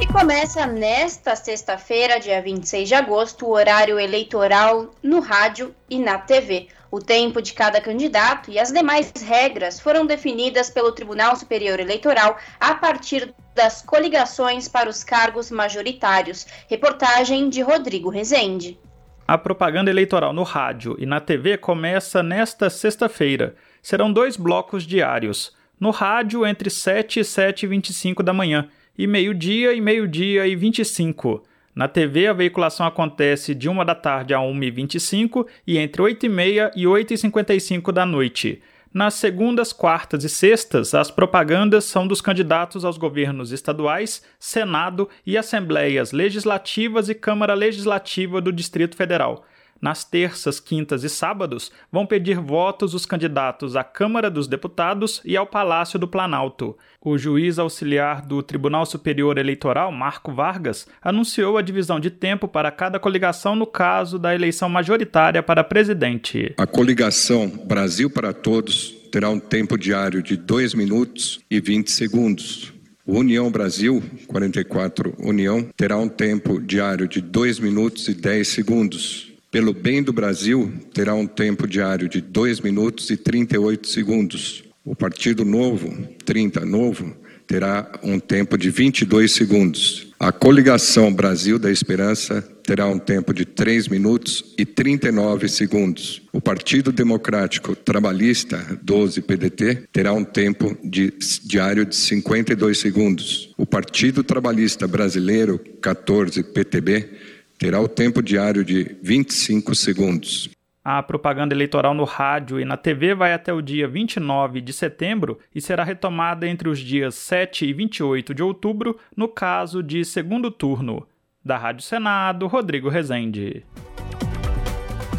[0.00, 6.18] E começa nesta sexta-feira, dia 26 de agosto, o horário eleitoral no rádio e na
[6.18, 6.68] TV.
[6.90, 12.38] O tempo de cada candidato e as demais regras foram definidas pelo Tribunal Superior Eleitoral
[12.60, 16.46] a partir das coligações para os cargos majoritários.
[16.68, 18.78] Reportagem de Rodrigo Rezende.
[19.26, 23.56] A propaganda eleitoral no rádio e na TV começa nesta sexta-feira.
[23.82, 25.52] Serão dois blocos diários.
[25.80, 30.54] No rádio, entre 7 e 7 e 25 da manhã, e meio-dia e meio-dia e
[30.54, 31.42] 25.
[31.76, 36.84] Na TV, a veiculação acontece de 1 da tarde a 1h25 e entre 8h30 e
[36.84, 38.62] 8h55 da noite.
[38.94, 45.36] Nas segundas, quartas e sextas, as propagandas são dos candidatos aos governos estaduais, Senado e
[45.36, 49.44] Assembleias Legislativas e Câmara Legislativa do Distrito Federal.
[49.80, 55.36] Nas terças, quintas e sábados, vão pedir votos os candidatos à Câmara dos Deputados e
[55.36, 56.76] ao Palácio do Planalto.
[57.00, 62.70] O juiz auxiliar do Tribunal Superior Eleitoral, Marco Vargas, anunciou a divisão de tempo para
[62.70, 66.54] cada coligação no caso da eleição majoritária para presidente.
[66.56, 72.72] A coligação Brasil para Todos terá um tempo diário de 2 minutos e 20 segundos.
[73.06, 79.35] União Brasil, 44 União, terá um tempo diário de 2 minutos e 10 segundos.
[79.50, 84.64] Pelo Bem do Brasil, terá um tempo diário de 2 minutos e 38 segundos.
[84.84, 90.12] O Partido Novo, 30 Novo, terá um tempo de 22 segundos.
[90.18, 96.22] A coligação Brasil da Esperança terá um tempo de 3 minutos e 39 segundos.
[96.32, 101.12] O Partido Democrático Trabalhista, 12 PDT, terá um tempo de,
[101.44, 103.54] diário de 52 segundos.
[103.56, 107.08] O Partido Trabalhista Brasileiro, 14 PTB,
[107.58, 110.50] terá o tempo diário de 25 segundos.
[110.84, 115.38] A propaganda eleitoral no rádio e na TV vai até o dia 29 de setembro
[115.52, 120.48] e será retomada entre os dias 7 e 28 de outubro, no caso de segundo
[120.48, 121.04] turno.
[121.44, 123.64] Da Rádio Senado, Rodrigo Rezende.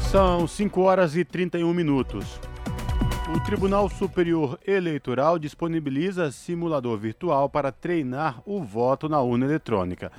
[0.09, 2.39] São 5 horas e 31 minutos.
[3.35, 10.09] O Tribunal Superior Eleitoral disponibiliza simulador virtual para treinar o voto na urna eletrônica.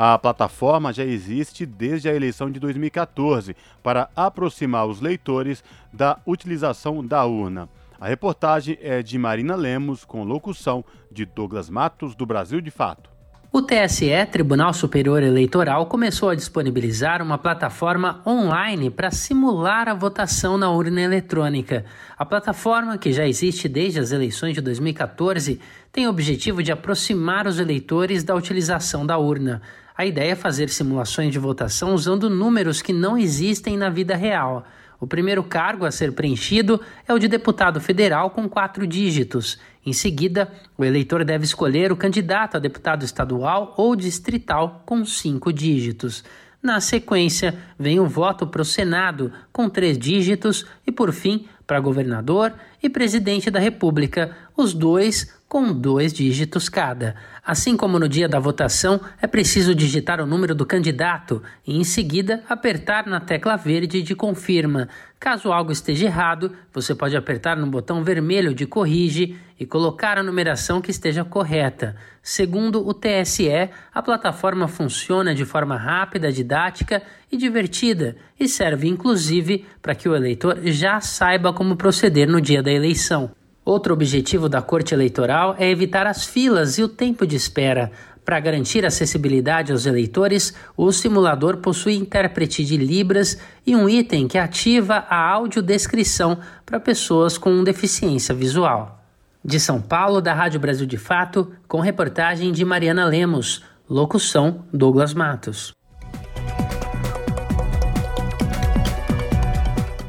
[0.00, 7.04] A plataforma já existe desde a eleição de 2014 para aproximar os leitores da utilização
[7.04, 7.68] da urna.
[8.00, 13.10] A reportagem é de Marina Lemos, com locução de Douglas Matos, do Brasil de Fato.
[13.50, 20.58] O TSE, Tribunal Superior Eleitoral, começou a disponibilizar uma plataforma online para simular a votação
[20.58, 21.84] na urna eletrônica.
[22.16, 25.58] A plataforma, que já existe desde as eleições de 2014,
[25.90, 29.62] tem o objetivo de aproximar os eleitores da utilização da urna.
[29.98, 34.64] A ideia é fazer simulações de votação usando números que não existem na vida real.
[35.00, 39.58] O primeiro cargo a ser preenchido é o de deputado federal com quatro dígitos.
[39.84, 45.52] Em seguida, o eleitor deve escolher o candidato a deputado estadual ou distrital com cinco
[45.52, 46.22] dígitos.
[46.62, 51.80] Na sequência, vem o voto para o Senado com três dígitos e, por fim, para
[51.80, 57.16] governador e presidente da República, os dois com dois dígitos cada.
[57.44, 61.84] Assim como no dia da votação, é preciso digitar o número do candidato e, em
[61.84, 64.88] seguida, apertar na tecla verde de confirma.
[65.18, 70.22] Caso algo esteja errado, você pode apertar no botão vermelho de corrige e colocar a
[70.22, 71.96] numeração que esteja correta.
[72.22, 79.64] Segundo o TSE, a plataforma funciona de forma rápida, didática e divertida e serve inclusive
[79.80, 83.32] para que o eleitor já saiba como proceder no dia da eleição.
[83.68, 87.92] Outro objetivo da Corte Eleitoral é evitar as filas e o tempo de espera.
[88.24, 94.38] Para garantir acessibilidade aos eleitores, o simulador possui intérprete de Libras e um item que
[94.38, 99.04] ativa a audiodescrição para pessoas com deficiência visual.
[99.44, 103.62] De São Paulo, da Rádio Brasil de Fato, com reportagem de Mariana Lemos.
[103.86, 105.77] Locução: Douglas Matos.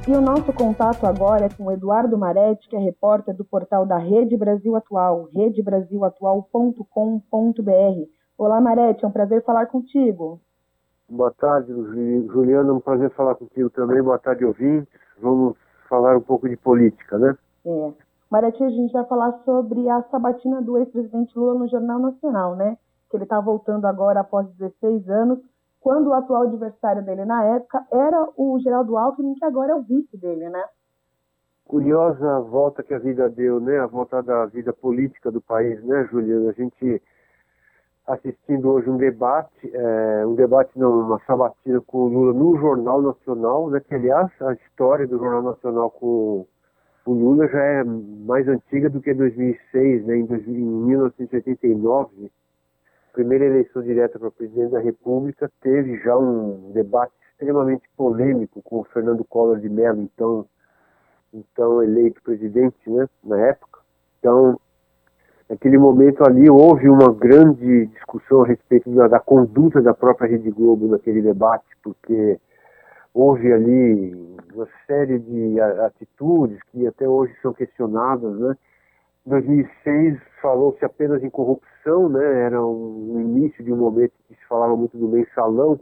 [0.10, 3.86] E o nosso contato agora é com o Eduardo Maretti, que é repórter do portal
[3.86, 8.10] da Rede Brasil Atual, redebrasilatual.com.br.
[8.36, 10.42] Olá, Maretti, é um prazer falar contigo.
[11.08, 14.02] Boa tarde, Juliana, é um prazer falar contigo também.
[14.02, 14.92] Boa tarde, ouvintes.
[15.22, 15.56] Vamos
[15.88, 17.38] falar um pouco de política, né?
[17.68, 17.94] É.
[18.32, 22.80] Maretti, a gente vai falar sobre a sabatina do ex-presidente Lula no Jornal Nacional, né?
[23.12, 25.38] Que ele está voltando agora após 16 anos
[25.80, 29.82] quando o atual adversário dele na época era o Geraldo Alckmin, que agora é o
[29.82, 30.64] vice dele, né?
[31.66, 33.80] Curiosa a volta que a vida deu, né?
[33.80, 36.50] A volta da vida política do país, né, Juliana?
[36.50, 37.02] A gente
[38.08, 43.02] assistindo hoje um debate, é, um debate não, uma sabatina com o Lula no Jornal
[43.02, 43.80] Nacional, né?
[43.80, 46.46] Que aliás a história do Jornal Nacional com
[47.06, 50.18] o Lula já é mais antiga do que 2006, né?
[50.18, 52.32] Em, 2000, em 1989
[53.20, 58.86] primeira eleição direta para presidente da República, teve já um debate extremamente polêmico com o
[58.86, 60.46] Fernando Collor de Mello, então
[61.34, 63.82] então eleito presidente, né, na época.
[64.18, 64.58] Então,
[65.50, 70.50] naquele momento ali houve uma grande discussão a respeito da, da conduta da própria Rede
[70.50, 72.40] Globo naquele debate, porque
[73.14, 74.16] houve ali
[74.54, 78.56] uma série de atitudes que até hoje são questionadas, né?
[79.26, 82.46] Em 2006 falou-se apenas em corrupção, né?
[82.46, 85.80] Era um, um início de um momento que se falava muito do mensalão,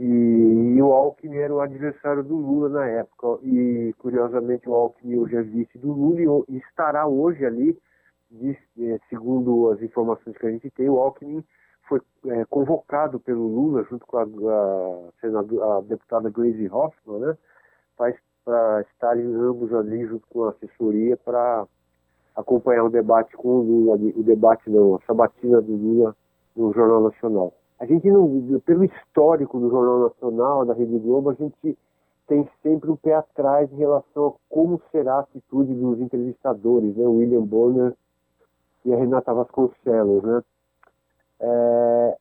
[0.00, 3.38] e, e, o Alckmin era o adversário do Lula na época.
[3.44, 7.78] E, curiosamente, o Alckmin hoje é vice do Lula e, estará hoje ali,
[8.78, 11.44] é, segundo as informações que a gente tem, o Alckmin
[11.86, 17.38] foi é, convocado pelo Lula, junto com a, a, a deputada Glaze Hoffman, né,
[18.42, 21.66] para estarem ambos ali, junto com a assessoria, para
[22.40, 26.16] acompanhar o debate com o Lula, o debate não, a sabatina do Lula
[26.56, 27.54] no Jornal Nacional.
[27.78, 31.78] A gente, não, pelo histórico do Jornal Nacional, da Rede Globo, a gente
[32.26, 37.04] tem sempre um pé atrás em relação a como será a atitude dos entrevistadores, né?
[37.04, 37.94] O William Bonner
[38.84, 40.42] e a Renata Vasconcelos, né?
[41.40, 42.16] É...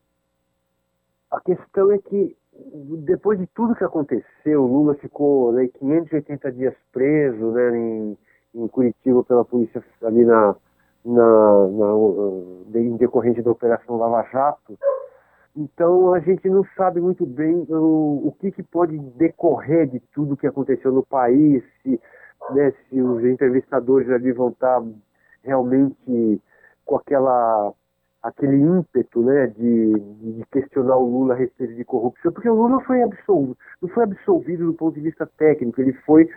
[1.29, 2.35] A questão é que
[3.05, 8.17] depois de tudo que aconteceu, o Lula ficou né, 580 dias preso né, em,
[8.53, 10.55] em Curitiba pela polícia ali na,
[11.05, 14.77] na, na, em decorrente da Operação Lava Jato.
[15.55, 20.37] Então a gente não sabe muito bem o, o que, que, pode decorrer de tudo
[20.37, 21.99] que aconteceu no país, se,
[22.51, 24.81] né, se os entrevistadores ali vão estar
[25.43, 26.41] realmente
[26.85, 27.73] com aquela
[28.21, 32.81] aquele ímpeto né, de, de, questionar o Lula a respeito de corrupção, porque o Lula
[32.81, 36.29] foi absolvido, não foi absolvido do ponto de vista técnico, ele foi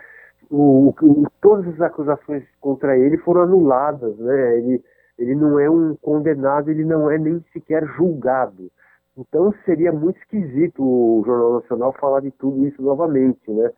[0.55, 4.59] o, o, todas as acusações contra ele foram anuladas, né?
[4.59, 4.83] Ele,
[5.17, 8.71] ele não é um condenado, ele não é nem sequer julgado.
[9.17, 13.71] Então seria muito esquisito o Jornal Nacional falar de tudo isso novamente, né?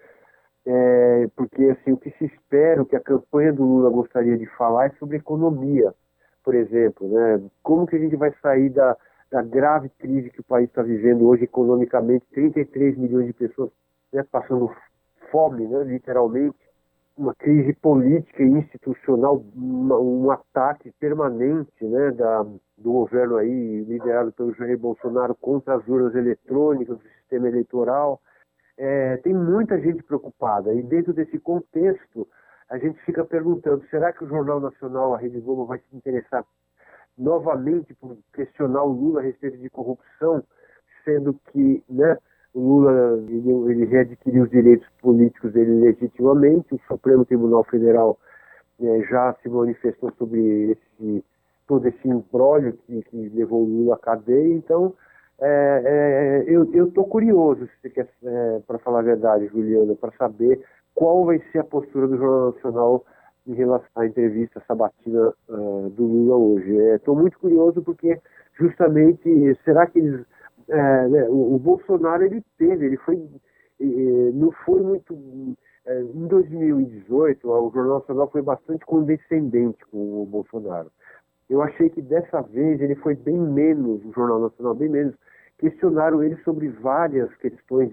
[0.65, 4.45] É, porque assim, o que se espera, o que a campanha do Lula gostaria de
[4.57, 5.93] falar é sobre economia,
[6.43, 7.41] por exemplo, né?
[7.63, 8.97] Como que a gente vai sair da,
[9.31, 13.69] da grave crise que o país está vivendo hoje economicamente, 33 milhões de pessoas
[14.11, 14.69] né, passando
[15.31, 16.64] fome, né, literalmente,
[17.17, 24.31] uma crise política e institucional, uma, um ataque permanente né, da, do governo aí, liderado
[24.33, 28.21] pelo Jair Bolsonaro, contra as urnas eletrônicas, o sistema eleitoral.
[28.77, 32.27] É, tem muita gente preocupada e dentro desse contexto
[32.69, 36.43] a gente fica perguntando, será que o Jornal Nacional, a Rede Globo, vai se interessar
[37.17, 40.43] novamente por questionar o Lula a respeito de corrupção,
[41.05, 42.17] sendo que né,
[42.55, 48.17] o Lula ele, ele readquiriu os direitos políticos dele legitimamente, o Supremo Tribunal Federal
[48.81, 51.23] é, já se manifestou sobre esse,
[51.67, 54.93] todo esse imbróglio que, que levou o Lula à cadeia, então
[55.39, 61.41] é, é, eu estou curioso, é, para falar a verdade, Juliana, para saber qual vai
[61.51, 63.05] ser a postura do Jornal Nacional
[63.45, 66.73] em relação à entrevista sabatina uh, do Lula hoje.
[66.95, 68.19] Estou é, muito curioso porque
[68.57, 70.25] justamente será que eles
[70.69, 73.21] é, né, o, o, Bolsonaro ele teve, ele foi,
[74.33, 75.55] não foi muito.
[75.85, 80.91] É, em 2018, o Jornal Nacional foi bastante condescendente com o Bolsonaro.
[81.47, 85.15] Eu achei que dessa vez ele foi bem menos, o Jornal Nacional, bem menos.
[85.59, 87.91] Questionaram ele sobre várias questões,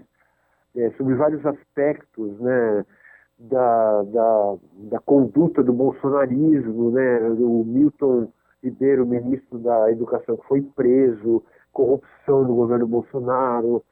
[0.75, 2.85] é, sobre vários aspectos, né?
[3.37, 4.55] Da, da,
[4.91, 7.19] da conduta do bolsonarismo, né?
[7.39, 8.31] O Milton
[8.63, 11.43] Ribeiro, ministro da Educação, que foi preso,
[11.73, 13.83] corrupção do governo Bolsonaro,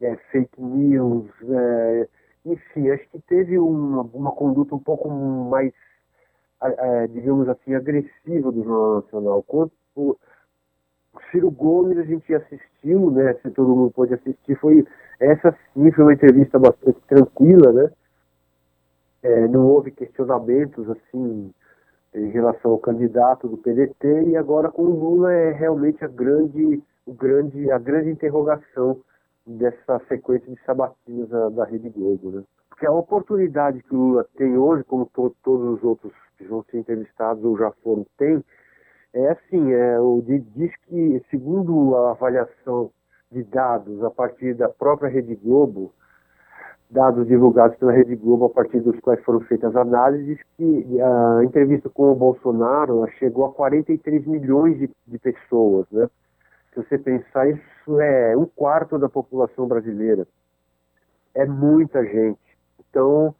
[0.00, 2.08] é, fake news, é,
[2.44, 5.72] enfim, acho que teve uma, uma conduta um pouco mais,
[6.62, 9.42] é, digamos assim, agressiva do Jornal Nacional.
[9.42, 10.16] Quanto o
[11.30, 14.86] Ciro Gomes a gente assistiu, né, se todo mundo pôde assistir, foi
[15.18, 17.90] essa sim foi uma entrevista bastante tranquila, né?
[19.22, 21.52] É, não houve questionamentos assim
[22.14, 26.82] em relação ao candidato do PDT e agora com o Lula é realmente a grande
[27.06, 29.00] o grande, a grande interrogação
[29.46, 32.32] dessa sequência de sabatinas da, da Rede Globo.
[32.32, 32.42] Né?
[32.68, 36.64] Porque a oportunidade que o Lula tem hoje, como to, todos os outros que vão
[36.64, 38.44] ser entrevistados ou já foram, tem,
[39.14, 42.90] é assim, é, o, diz que, segundo a avaliação
[43.30, 45.92] de dados a partir da própria Rede Globo,
[46.90, 51.88] dados divulgados pela Rede Globo a partir dos quais foram feitas análises, que a entrevista
[51.88, 56.08] com o Bolsonaro chegou a 43 milhões de, de pessoas, né?
[56.76, 60.26] Se você pensar, isso é um quarto da população brasileira.
[61.34, 62.38] É muita gente.
[62.78, 63.34] Então,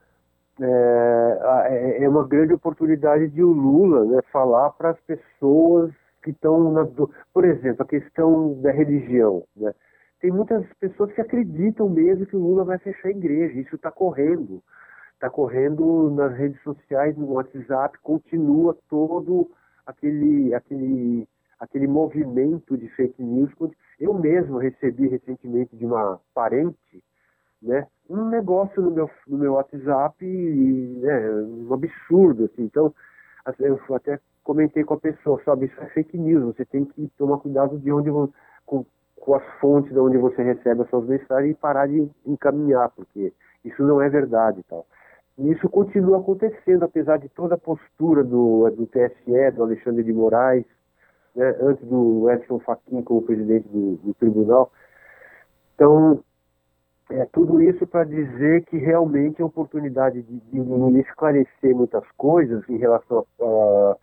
[0.59, 6.31] é, é, é uma grande oportunidade de o Lula né, falar para as pessoas que
[6.31, 6.89] estão na.
[7.35, 9.45] Por exemplo, a questão da religião.
[9.55, 9.75] Né?
[10.19, 13.61] Tem muitas pessoas que acreditam mesmo que o Lula vai fechar a igreja.
[13.61, 14.63] Isso está correndo.
[15.13, 19.51] está correndo nas redes sociais, no WhatsApp, continua todo
[19.85, 21.29] aquele, aquele,
[21.59, 23.51] aquele movimento de fake news.
[23.99, 27.03] Eu mesmo recebi recentemente de uma parente
[27.63, 32.45] né, um negócio no meu, no meu WhatsApp, né, um absurdo.
[32.45, 32.65] Assim.
[32.65, 32.95] Então,
[33.45, 37.11] assim, eu até comentei com a pessoa, sabe, isso é fake news, você tem que
[37.19, 38.11] tomar cuidado de onde
[38.65, 38.87] com,
[39.17, 43.33] com as fontes de onde você recebe as suas mensagens e parar de encaminhar, porque
[43.65, 44.87] isso não é verdade e tal.
[45.39, 50.13] E isso continua acontecendo, apesar de toda a postura do, do TSE, do Alexandre de
[50.13, 50.65] Moraes,
[51.37, 54.73] né, antes do Edson Fachin como presidente do, do tribunal.
[55.75, 56.25] Então,
[57.11, 62.79] é tudo isso para dizer que realmente é oportunidade de, de, esclarecer muitas coisas em
[62.79, 63.97] relação a,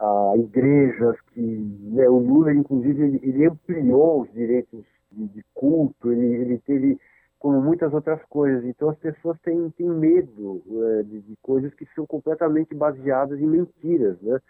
[0.00, 5.44] a, a igrejas, que né, o Lula, inclusive, ele, ele ampliou os direitos de, de
[5.54, 6.98] culto, ele, ele teve
[7.38, 8.64] como muitas outras coisas.
[8.64, 13.46] Então as pessoas têm, têm medo é, de, de, coisas que são completamente baseadas em
[13.46, 14.40] mentiras, né?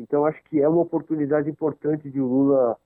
[0.00, 2.76] Então acho que é uma oportunidade importante de o Lula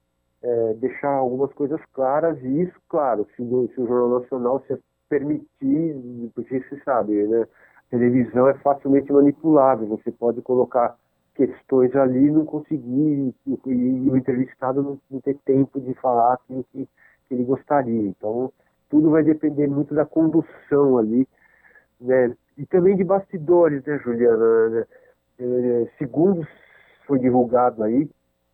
[0.42, 4.76] é, deixar algumas coisas claras e isso, claro, se, se o Jornal Nacional se
[5.08, 7.46] permitir, porque você sabe, né?
[7.86, 10.96] A televisão é facilmente manipulável, você pode colocar
[11.36, 16.34] questões ali e não conseguir, e, e o entrevistado não, não ter tempo de falar
[16.34, 16.88] aquilo que,
[17.28, 18.08] que ele gostaria.
[18.08, 18.52] Então,
[18.90, 21.28] tudo vai depender muito da condução ali,
[22.00, 22.34] né?
[22.58, 24.68] E também de bastidores, né, Juliana?
[24.70, 24.86] Né?
[25.38, 26.46] É, segundo
[27.06, 28.08] foi divulgado aí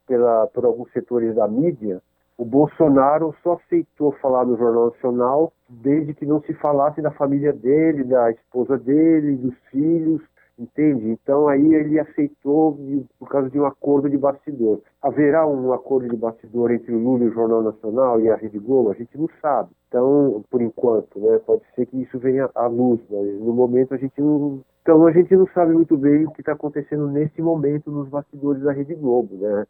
[0.06, 2.02] pela, por alguns setores da mídia,
[2.40, 7.52] o Bolsonaro só aceitou falar no Jornal Nacional desde que não se falasse da família
[7.52, 10.22] dele, da esposa dele, dos filhos,
[10.58, 11.10] entende?
[11.10, 12.78] Então aí ele aceitou
[13.18, 14.80] por causa de um acordo de bastidor.
[15.02, 18.58] Haverá um acordo de bastidor entre o Lula e o Jornal Nacional e a Rede
[18.58, 18.90] Globo?
[18.90, 19.70] A gente não sabe.
[19.88, 21.38] Então, por enquanto, né?
[21.44, 24.60] Pode ser que isso venha à luz, mas no momento a gente não.
[24.82, 28.62] Então a gente não sabe muito bem o que está acontecendo nesse momento nos bastidores
[28.62, 29.66] da Rede Globo, né?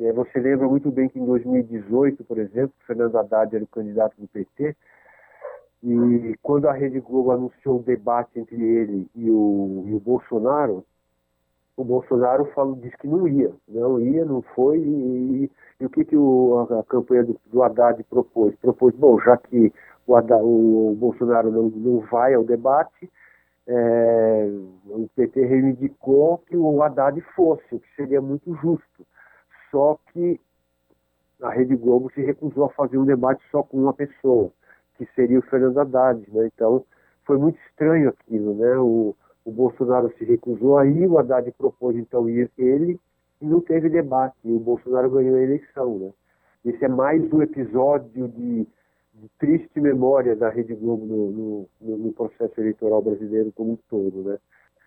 [0.00, 4.14] É, você lembra muito bem que em 2018, por exemplo, Fernando Haddad era o candidato
[4.18, 4.74] do PT,
[5.82, 10.84] e quando a Rede Globo anunciou o debate entre ele e o, e o Bolsonaro,
[11.76, 15.50] o Bolsonaro falou, disse que não ia, não ia, não foi, e,
[15.80, 18.54] e o que, que o, a, a, campanha do, do Haddad propôs?
[18.56, 19.72] Propôs, bom, já que
[20.06, 23.10] o, Haddad, o Bolsonaro não, não vai ao debate,
[23.66, 24.46] é,
[24.86, 29.06] o PT reivindicou que o Haddad fosse, o que seria muito justo.
[29.70, 30.40] Só que
[31.42, 34.50] a Rede Globo se recusou a fazer um debate só com uma pessoa
[34.96, 36.50] que seria o Fernando Haddad, né?
[36.54, 36.84] Então
[37.24, 38.76] foi muito estranho aquilo, né?
[38.78, 43.00] O, o Bolsonaro se recusou aí, o Haddad propôs então ir ele
[43.40, 44.36] e não teve debate.
[44.44, 46.10] E o Bolsonaro ganhou a eleição, né?
[46.64, 48.66] Esse é mais um episódio de,
[49.14, 54.22] de triste memória da Rede Globo no, no, no, processo eleitoral brasileiro como um todo,
[54.22, 54.38] né?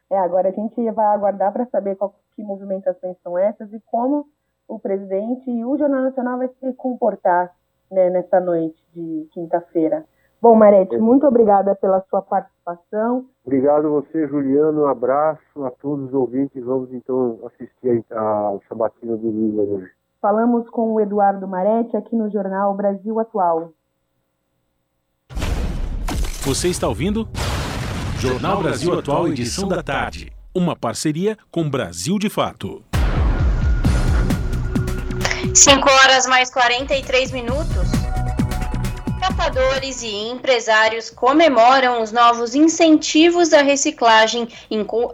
[0.10, 4.28] É, agora a gente vai aguardar para saber qual, que movimentações são essas e como
[4.68, 7.52] o presidente e o Jornal Nacional vai se comportar
[7.92, 10.06] né, nessa noite de quinta-feira.
[10.42, 13.26] Bom, Marete, muito obrigada pela sua participação.
[13.44, 14.84] Obrigado a você, Juliano.
[14.84, 16.64] Um abraço a todos os ouvintes.
[16.64, 19.92] Vamos então assistir a sabatina do Lula hoje.
[20.22, 23.72] Falamos com o Eduardo Marete aqui no jornal Brasil Atual.
[26.46, 27.28] Você está ouvindo?
[28.20, 30.32] Jornal Brasil Atual, edição da tarde.
[30.54, 32.86] Uma parceria com Brasil de Fato.
[35.56, 37.90] 5 horas mais 43 minutos.
[39.20, 44.48] Catadores e empresários comemoram os novos incentivos à reciclagem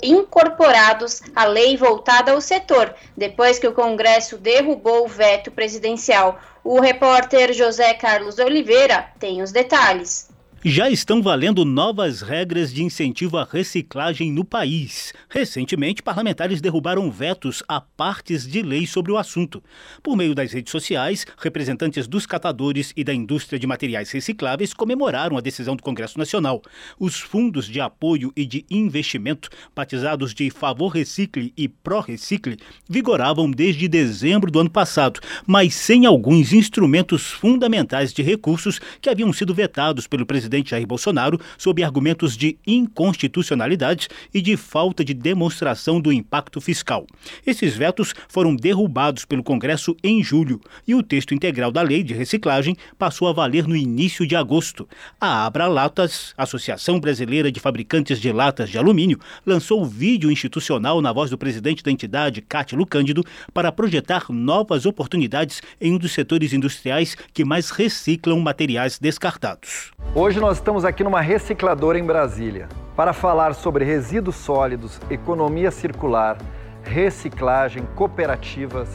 [0.03, 6.37] incorporados à lei voltada ao setor, depois que o Congresso derrubou o veto presidencial.
[6.61, 10.29] O repórter José Carlos Oliveira tem os detalhes
[10.63, 15.11] já estão valendo novas regras de incentivo à reciclagem no país.
[15.27, 19.63] Recentemente, parlamentares derrubaram vetos a partes de lei sobre o assunto.
[20.03, 25.35] Por meio das redes sociais, representantes dos catadores e da indústria de materiais recicláveis comemoraram
[25.35, 26.61] a decisão do Congresso Nacional.
[26.99, 33.49] Os fundos de apoio e de investimento, batizados de Favor Recicle e Pro Recicle, vigoravam
[33.49, 39.55] desde dezembro do ano passado, mas sem alguns instrumentos fundamentais de recursos que haviam sido
[39.55, 46.01] vetados pelo presidente presidente Jair Bolsonaro sob argumentos de inconstitucionalidade e de falta de demonstração
[46.01, 47.07] do impacto fiscal.
[47.47, 52.13] Esses vetos foram derrubados pelo Congresso em julho e o texto integral da lei de
[52.13, 54.87] reciclagem passou a valer no início de agosto.
[55.19, 61.13] A Abra Latas, Associação Brasileira de Fabricantes de Latas de Alumínio, lançou vídeo institucional na
[61.13, 63.23] voz do presidente da entidade, Cátilo Cândido,
[63.53, 69.91] para projetar novas oportunidades em um dos setores industriais que mais reciclam materiais descartados.
[70.13, 72.67] Hoje nós estamos aqui numa recicladora em Brasília.
[72.95, 76.37] para falar sobre resíduos sólidos, economia circular,
[76.83, 78.89] reciclagem, cooperativas,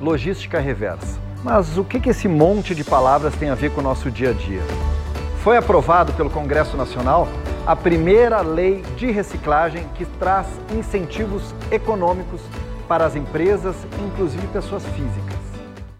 [0.00, 1.20] logística reversa.
[1.44, 4.32] Mas o que esse monte de palavras tem a ver com o nosso dia a
[4.32, 4.60] dia?
[5.44, 7.28] Foi aprovado pelo Congresso Nacional
[7.64, 12.40] a primeira lei de reciclagem que traz incentivos econômicos
[12.88, 15.27] para as empresas, inclusive pessoas físicas.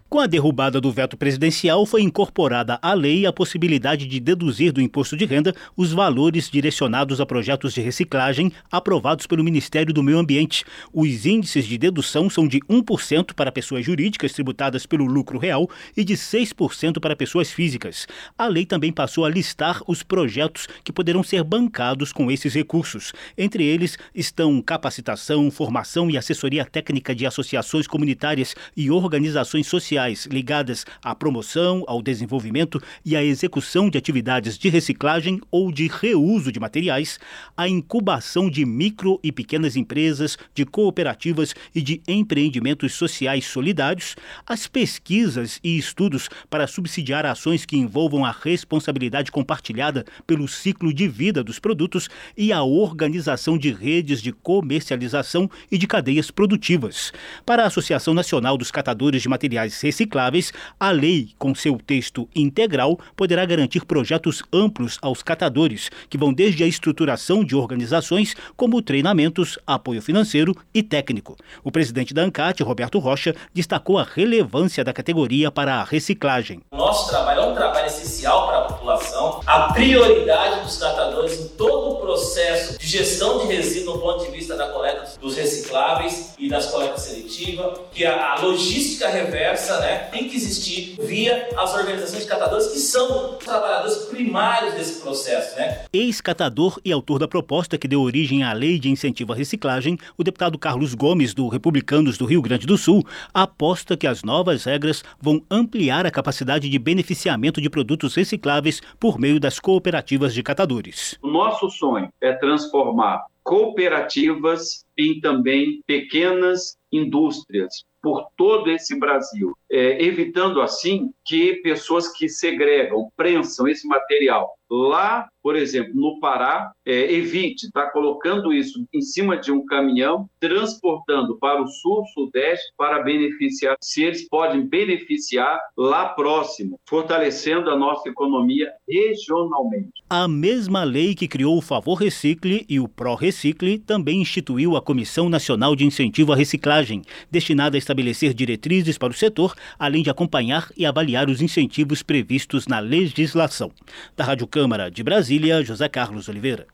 [0.09, 4.81] Com a derrubada do veto presidencial, foi incorporada à lei a possibilidade de deduzir do
[4.81, 10.17] imposto de renda os valores direcionados a projetos de reciclagem aprovados pelo Ministério do Meio
[10.17, 10.65] Ambiente.
[10.91, 16.03] Os índices de dedução são de 1% para pessoas jurídicas tributadas pelo lucro real e
[16.03, 18.07] de 6% para pessoas físicas.
[18.35, 23.13] A lei também passou a listar os projetos que poderão ser bancados com esses recursos.
[23.37, 30.25] Entre eles estão capacitação, formação e assessoria técnica de associações comunitárias e organizações sociais sociais
[30.25, 36.51] ligadas à promoção, ao desenvolvimento e à execução de atividades de reciclagem ou de reuso
[36.51, 37.19] de materiais,
[37.57, 44.67] a incubação de micro e pequenas empresas, de cooperativas e de empreendimentos sociais solidários, as
[44.67, 51.43] pesquisas e estudos para subsidiar ações que envolvam a responsabilidade compartilhada pelo ciclo de vida
[51.43, 57.11] dos produtos e a organização de redes de comercialização e de cadeias produtivas.
[57.45, 62.99] Para a Associação Nacional dos Catadores de Materiais recicláveis, a lei, com seu texto integral,
[63.15, 69.57] poderá garantir projetos amplos aos catadores, que vão desde a estruturação de organizações, como treinamentos,
[69.65, 71.35] apoio financeiro e técnico.
[71.63, 76.61] O presidente da ANCAT, Roberto Rocha, destacou a relevância da categoria para a reciclagem.
[76.71, 81.93] Nosso trabalho é um trabalho essencial para a população, a prioridade dos catadores em todo
[81.93, 86.47] o processo de gestão de resíduos do ponto de vista da coleta dos recicláveis e
[86.47, 92.29] das coletas seletivas, que a logística reversa né, tem que existir via as organizações de
[92.29, 95.55] catadores que são os trabalhadores primários desse processo.
[95.57, 95.85] Né?
[95.91, 100.23] Ex-catador e autor da proposta que deu origem à Lei de Incentivo à Reciclagem, o
[100.23, 103.03] deputado Carlos Gomes, do Republicanos do Rio Grande do Sul,
[103.33, 109.19] aposta que as novas regras vão ampliar a capacidade de beneficiamento de produtos recicláveis por
[109.19, 111.17] meio das cooperativas de catadores.
[111.21, 120.03] O nosso sonho é transformar cooperativas em também pequenas indústrias por todo esse Brasil, é,
[120.03, 127.13] evitando assim que pessoas que segregam, prensam esse material lá, por exemplo, no Pará, é,
[127.13, 132.71] evite estar tá colocando isso em cima de um caminhão, transportando para o sul, sudeste,
[132.77, 139.89] para beneficiar, se eles podem beneficiar lá próximo, fortalecendo a nossa economia regionalmente.
[140.09, 144.81] A mesma lei que criou o Favor Recicle e o Pro Recicle também instituiu a
[144.81, 150.09] Comissão Nacional de Incentivo à Reciclagem, destinada a estabelecer diretrizes para o setor, além de
[150.09, 153.71] acompanhar e avaliar os incentivos previstos na legislação.
[154.17, 155.28] Da Rádio Câmara de Brasília,
[155.63, 156.65] José Carlos Oliveira.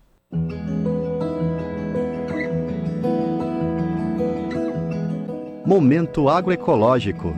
[5.65, 7.35] Momento agroecológico.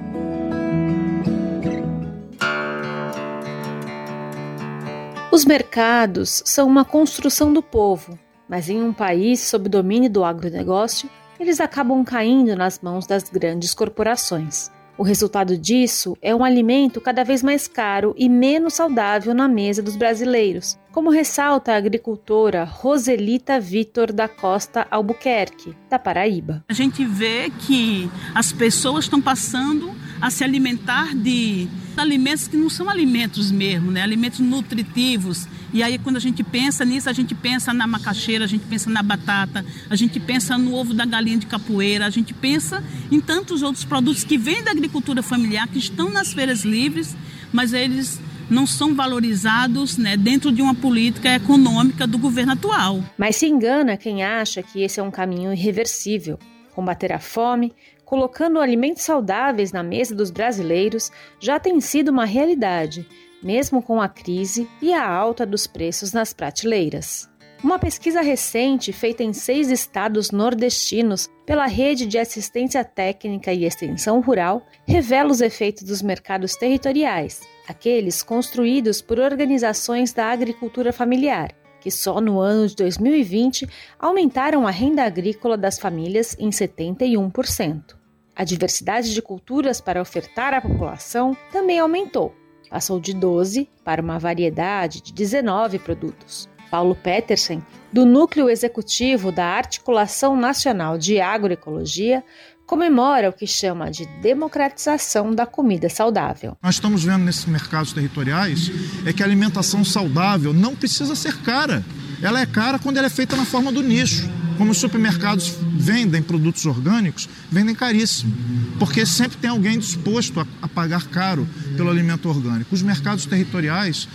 [5.32, 11.09] Os mercados são uma construção do povo, mas em um país sob domínio do agronegócio,
[11.39, 14.70] eles acabam caindo nas mãos das grandes corporações.
[14.98, 19.84] O resultado disso é um alimento cada vez mais caro e menos saudável na mesa
[19.84, 26.64] dos brasileiros, como ressalta a agricultora Roselita Vitor da Costa Albuquerque, da Paraíba.
[26.68, 32.70] A gente vê que as pessoas estão passando a se alimentar de alimentos que não
[32.70, 34.01] são alimentos mesmo, né?
[34.01, 35.47] alimentos nutritivos.
[35.74, 38.89] E aí, quando a gente pensa nisso, a gente pensa na macaxeira, a gente pensa
[38.89, 43.20] na batata, a gente pensa no ovo da galinha de capoeira, a gente pensa em
[43.20, 47.15] tantos outros produtos que vêm da agricultura familiar, que estão nas feiras livres,
[47.51, 53.03] mas eles não são valorizados né, dentro de uma política econômica do governo atual.
[53.18, 56.39] Mas se engana quem acha que esse é um caminho irreversível.
[56.74, 57.74] Combater a fome,
[58.08, 63.05] colocando alimentos saudáveis na mesa dos brasileiros, já tem sido uma realidade,
[63.43, 67.30] mesmo com a crise e a alta dos preços nas prateleiras.
[67.62, 74.22] Uma pesquisa recente feita em seis estados nordestinos pela Rede de Assistência Técnica e Extensão
[74.22, 81.91] Rural revela os efeitos dos mercados territoriais, aqueles construídos por organizações da agricultura familiar, que
[81.91, 83.68] só no ano de 2020
[83.99, 87.97] aumentaram a renda agrícola das famílias em 71%.
[88.38, 92.36] A diversidade de culturas para ofertar à população também aumentou,
[92.70, 96.48] passou de 12 para uma variedade de 19 produtos.
[96.70, 102.24] Paulo Petersen, do Núcleo Executivo da Articulação Nacional de Agroecologia,
[102.68, 106.56] comemora o que chama de democratização da comida saudável.
[106.62, 108.70] Nós estamos vendo nesses mercados territoriais
[109.04, 111.84] é que a alimentação saudável não precisa ser cara.
[112.22, 114.30] Ela é cara quando ela é feita na forma do nicho.
[114.57, 118.36] Como os supermercados vendem produtos orgânicos, vendem caríssimo,
[118.80, 122.74] porque sempre tem alguém disposto a, a pagar caro pelo alimento orgânico.
[122.74, 124.07] Os mercados territoriais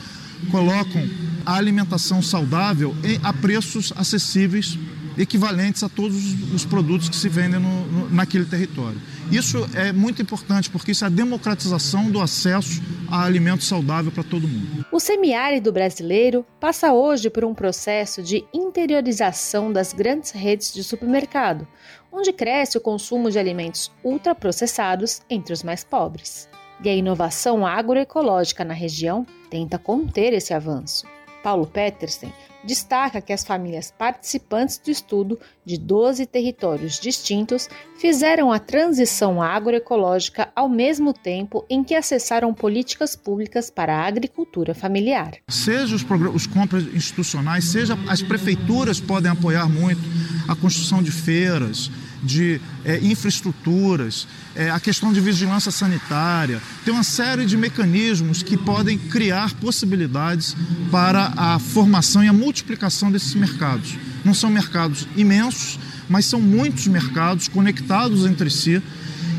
[0.50, 1.08] colocam
[1.46, 4.76] a alimentação saudável a preços acessíveis
[5.16, 6.16] equivalentes a todos
[6.52, 9.00] os produtos que se vendem no, no, naquele território.
[9.30, 14.22] Isso é muito importante porque isso é a democratização do acesso a alimento saudável para
[14.22, 14.84] todo mundo.
[14.90, 21.66] O semiárido brasileiro passa hoje por um processo de interiorização das grandes redes de supermercado,
[22.10, 26.48] onde cresce o consumo de alimentos ultraprocessados entre os mais pobres.
[26.84, 31.06] E a inovação agroecológica na região tenta conter esse avanço.
[31.42, 32.32] Paulo Petersen
[32.64, 37.68] destaca que as famílias participantes do estudo de 12 territórios distintos
[37.98, 44.74] fizeram a transição agroecológica ao mesmo tempo em que acessaram políticas públicas para a agricultura
[44.74, 45.32] familiar.
[45.48, 50.00] Seja os, os compras institucionais, seja as prefeituras podem apoiar muito
[50.48, 51.90] a construção de feiras,
[52.22, 56.60] de é, infraestruturas, é, a questão de vigilância sanitária.
[56.84, 60.56] Tem uma série de mecanismos que podem criar possibilidades
[60.90, 63.96] para a formação e a multiplicação desses mercados.
[64.24, 68.82] Não são mercados imensos, mas são muitos mercados conectados entre si.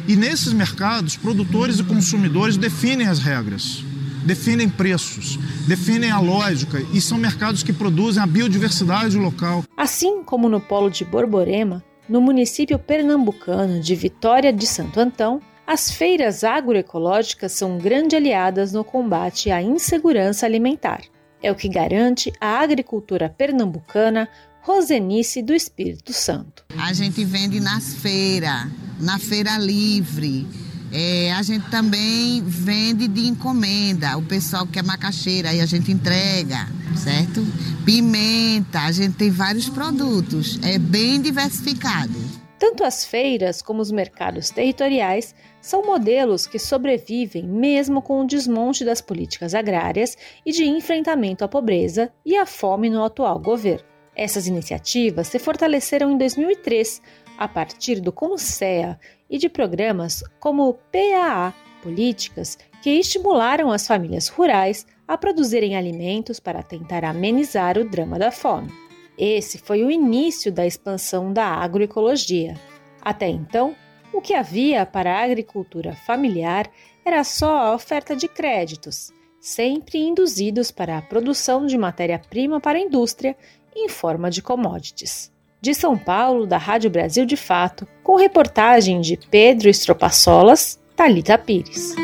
[0.08, 3.84] E nesses mercados, produtores e consumidores definem as regras
[4.24, 9.64] definem preços, definem a lógica e são mercados que produzem a biodiversidade local.
[9.76, 15.89] Assim como no polo de Borborema, no município pernambucano de Vitória de Santo Antão, as
[15.89, 21.01] feiras agroecológicas são grandes aliadas no combate à insegurança alimentar.
[21.41, 24.28] É o que garante a agricultura pernambucana
[24.62, 26.64] Rosenice do Espírito Santo.
[26.78, 28.68] A gente vende nas feiras,
[28.99, 30.47] na feira livre,
[30.94, 34.16] é, a gente também vende de encomenda.
[34.16, 37.44] O pessoal que é macaxeira, aí a gente entrega, certo?
[37.84, 40.60] Pimenta, a gente tem vários produtos.
[40.64, 42.14] É bem diversificado.
[42.60, 48.86] Tanto as feiras como os mercados territoriais são modelos que sobrevivem mesmo com o desmonte
[48.86, 50.16] das políticas agrárias
[50.46, 53.86] e de enfrentamento à pobreza e à fome no atual governo.
[54.16, 57.02] Essas iniciativas se fortaleceram em 2003
[57.38, 59.00] a partir do CONSEA
[59.34, 66.40] e de programas como o PAA, políticas que estimularam as famílias rurais a produzirem alimentos
[66.40, 68.72] para tentar amenizar o drama da fome.
[69.18, 72.54] Esse foi o início da expansão da agroecologia.
[73.02, 73.76] Até então,
[74.14, 76.70] o que havia para a agricultura familiar
[77.04, 82.82] era só a oferta de créditos, sempre induzidos para a produção de matéria-prima para a
[82.82, 83.36] indústria
[83.76, 85.33] em forma de commodities.
[85.64, 91.95] De São Paulo, da Rádio Brasil de Fato, com reportagem de Pedro Estropaçolas, Talita Pires.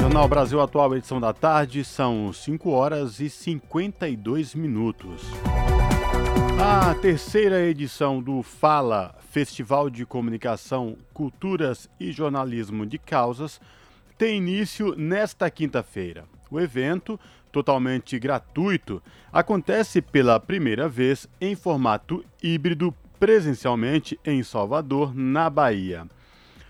[0.00, 5.20] Jornal Brasil Atual, edição da tarde, são 5 horas e 52 minutos.
[6.58, 13.60] A terceira edição do Fala, Festival de Comunicação, Culturas e Jornalismo de Causas,
[14.16, 16.24] tem início nesta quinta-feira.
[16.50, 17.20] O evento
[17.52, 26.06] totalmente gratuito, acontece pela primeira vez em formato híbrido presencialmente em Salvador, na Bahia.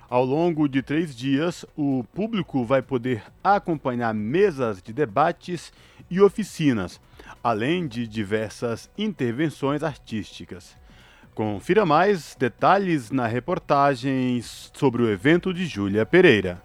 [0.08, 5.72] Ao longo de três dias, o público vai poder acompanhar mesas de debates
[6.10, 7.00] e oficinas,
[7.44, 10.76] além de diversas intervenções artísticas.
[11.32, 16.60] Confira mais detalhes na reportagem sobre o evento de Júlia Pereira.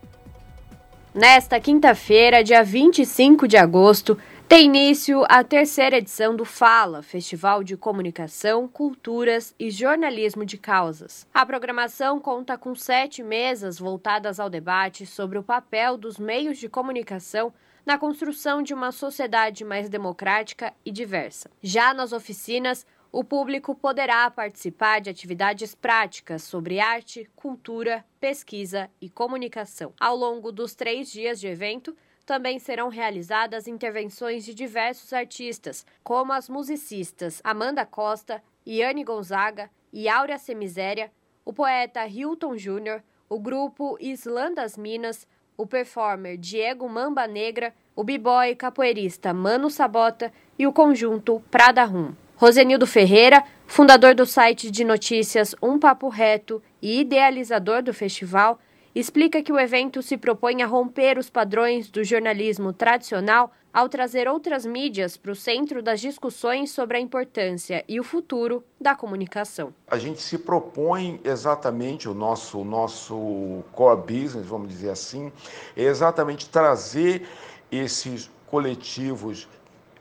[1.16, 7.78] Nesta quinta-feira, dia 25 de agosto, tem início a terceira edição do Fala, Festival de
[7.78, 11.26] Comunicação, Culturas e Jornalismo de Causas.
[11.34, 16.68] A programação conta com sete mesas voltadas ao debate sobre o papel dos meios de
[16.68, 17.53] comunicação
[17.86, 21.49] na construção de uma sociedade mais democrática e diversa.
[21.63, 22.86] Já nas oficinas,
[23.16, 29.93] o público poderá participar de atividades práticas sobre arte, cultura, pesquisa e comunicação.
[29.97, 31.95] Ao longo dos três dias de evento,
[32.26, 40.09] também serão realizadas intervenções de diversos artistas, como as musicistas Amanda Costa, Iane Gonzaga e
[40.09, 41.09] Áurea Semiséria,
[41.45, 48.03] o poeta Hilton Júnior, o grupo Islã das Minas, o performer Diego Mamba Negra, o
[48.03, 52.25] b-boy capoeirista Mano Sabota e o conjunto Prada Rum.
[52.38, 58.60] Rosenildo Ferreira, fundador do site de notícias Um Papo Reto e idealizador do festival,
[58.94, 64.28] explica que o evento se propõe a romper os padrões do jornalismo tradicional ao trazer
[64.28, 69.74] outras mídias para o centro das discussões sobre a importância e o futuro da comunicação.
[69.88, 75.32] A gente se propõe exatamente o nosso, nosso core business, vamos dizer assim,
[75.76, 77.26] é exatamente trazer
[77.72, 79.48] esses coletivos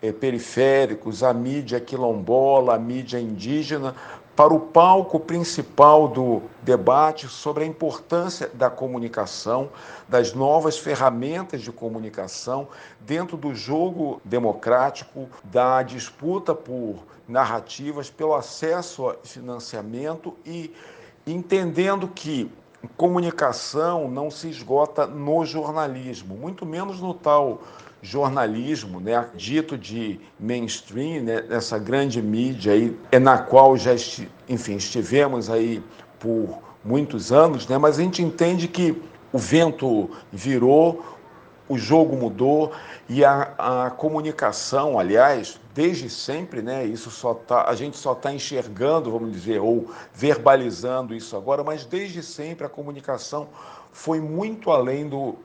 [0.05, 3.95] é, periféricos, a mídia quilombola, a mídia indígena,
[4.37, 9.71] para o palco principal do debate sobre a importância da comunicação,
[10.07, 12.69] das novas ferramentas de comunicação
[13.01, 16.97] dentro do jogo democrático, da disputa por
[17.27, 20.75] narrativas, pelo acesso a financiamento e
[21.27, 22.51] entendendo que
[22.97, 27.63] comunicação não se esgota no jornalismo, muito menos no tal
[28.05, 34.31] jornalismo, né, dito de mainstream, né, essa grande mídia aí, é na qual já, esti,
[34.47, 35.83] enfim, estivemos aí
[36.21, 39.03] por muitos anos, né, mas a gente entende que
[39.33, 41.03] o vento virou,
[41.67, 42.73] o jogo mudou
[43.09, 48.31] e a, a comunicação, aliás, desde sempre, né, isso só tá, a gente só está
[48.31, 53.49] enxergando, vamos dizer, ou verbalizando isso agora, mas desde sempre a comunicação
[53.93, 55.37] foi muito além do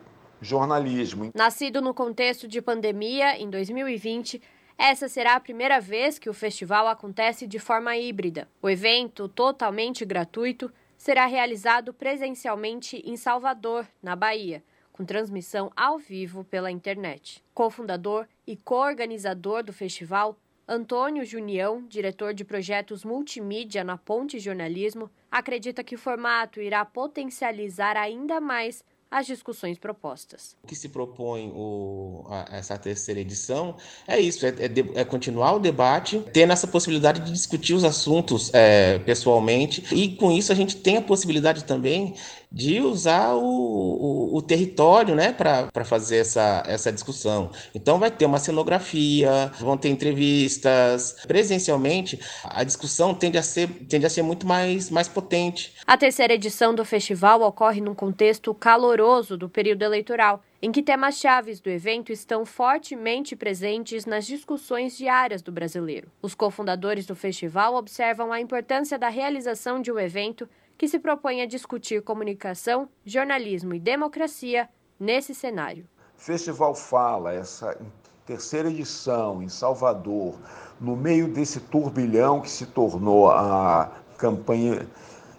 [0.42, 1.32] jornalismo.
[1.34, 4.42] Nascido no contexto de pandemia, em 2020,
[4.78, 8.48] essa será a primeira vez que o festival acontece de forma híbrida.
[8.62, 14.64] O evento, totalmente gratuito, será realizado presencialmente em Salvador, na Bahia,
[14.94, 17.44] com transmissão ao vivo pela internet.
[17.54, 20.38] Cofundador e co-organizador do festival,
[20.68, 27.98] Antônio Junião, diretor de projetos multimídia na Ponte Jornalismo, acredita que o formato irá potencializar
[27.98, 30.55] ainda mais as discussões propostas.
[30.64, 33.76] O que se propõe o, a, essa terceira edição
[34.07, 37.84] é isso, é, é, de, é, continuar o debate, tendo essa possibilidade de discutir os
[37.84, 42.14] assuntos é, pessoalmente, e com isso a gente tem a possibilidade também
[42.52, 47.52] de usar o, o, o território né, para fazer essa, essa discussão.
[47.76, 51.16] Então vai ter uma cenografia, vão ter entrevistas.
[51.28, 55.74] Presencialmente, a discussão tende a ser, tende a ser muito mais, mais potente.
[55.86, 61.18] A terceira edição do festival ocorre num contexto caloroso do período eleitoral em que temas
[61.18, 66.12] chaves do evento estão fortemente presentes nas discussões diárias do brasileiro.
[66.22, 70.50] Os cofundadores do festival observam a importância da realização de um evento
[70.80, 75.86] que se propõe a discutir comunicação, jornalismo e democracia nesse cenário.
[76.16, 77.78] Festival Fala, essa
[78.26, 80.40] terceira edição em Salvador,
[80.80, 84.88] no meio desse turbilhão que se tornou a campanha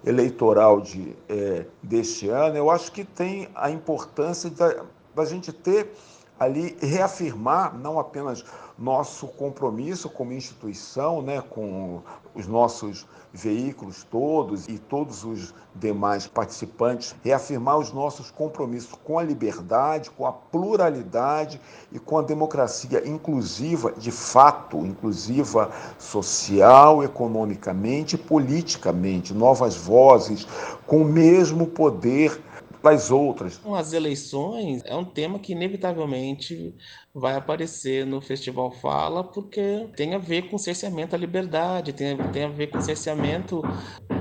[0.05, 4.83] eleitoral de, é, deste ano, eu acho que tem a importância da,
[5.15, 5.91] da gente ter
[6.39, 8.45] ali, reafirmar não apenas
[8.77, 12.03] nosso compromisso como instituição, né, com
[12.35, 19.23] os nossos veículos todos e todos os demais participantes, reafirmar os nossos compromissos com a
[19.23, 21.59] liberdade, com a pluralidade
[21.91, 30.45] e com a democracia inclusiva, de fato, inclusiva social, economicamente e politicamente, novas vozes
[30.85, 32.41] com o mesmo poder
[32.81, 33.61] das outras.
[33.75, 36.75] As eleições é um tema que inevitavelmente
[37.13, 42.45] vai aparecer no Festival Fala, porque tem a ver com cerceamento à liberdade, tem, tem
[42.45, 43.61] a ver com cerceamento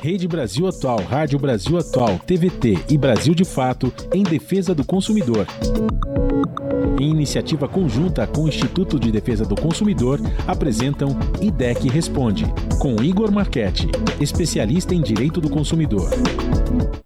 [0.00, 5.46] Rede Brasil Atual, Rádio Brasil Atual, TVT e Brasil de Fato em defesa do consumidor.
[6.98, 10.18] Em iniciativa conjunta com o Instituto de Defesa do Consumidor,
[10.48, 11.10] apresentam
[11.42, 12.46] IDEC Responde,
[12.80, 16.08] com Igor Marchetti, especialista em direito do consumidor.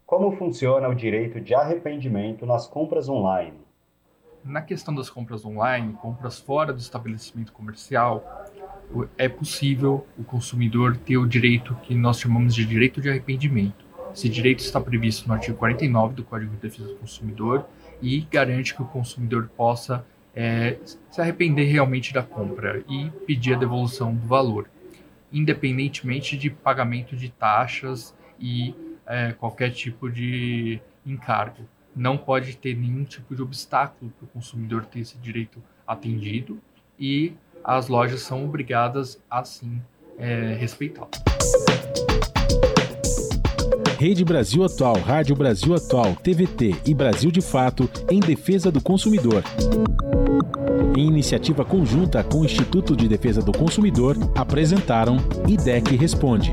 [0.07, 3.66] Como funciona o direito de arrependimento nas compras online?
[4.47, 8.25] Na questão das compras online, compras fora do estabelecimento comercial,
[9.19, 13.85] é possível o consumidor ter o direito que nós chamamos de direito de arrependimento.
[14.15, 17.67] Esse direito está previsto no artigo 49 do Código de Defesa do Consumidor
[18.01, 20.79] e garante que o consumidor possa é,
[21.11, 24.71] se arrepender realmente da compra e pedir a devolução do valor,
[25.33, 28.73] independentemente de pagamento de taxas e
[29.05, 31.67] é, qualquer tipo de encargo
[31.97, 36.61] não pode ter nenhum tipo de obstáculo para o consumidor ter esse direito atendido
[36.99, 37.33] e
[37.65, 39.81] as lojas são obrigadas a sim
[40.19, 41.11] é, respeitá-lo.
[43.99, 49.43] Rede Brasil Atual, Rádio Brasil Atual, TVT e Brasil de Fato em defesa do consumidor.
[50.95, 55.17] Em iniciativa conjunta com o Instituto de Defesa do Consumidor, apresentaram
[55.49, 56.53] IDEC Responde.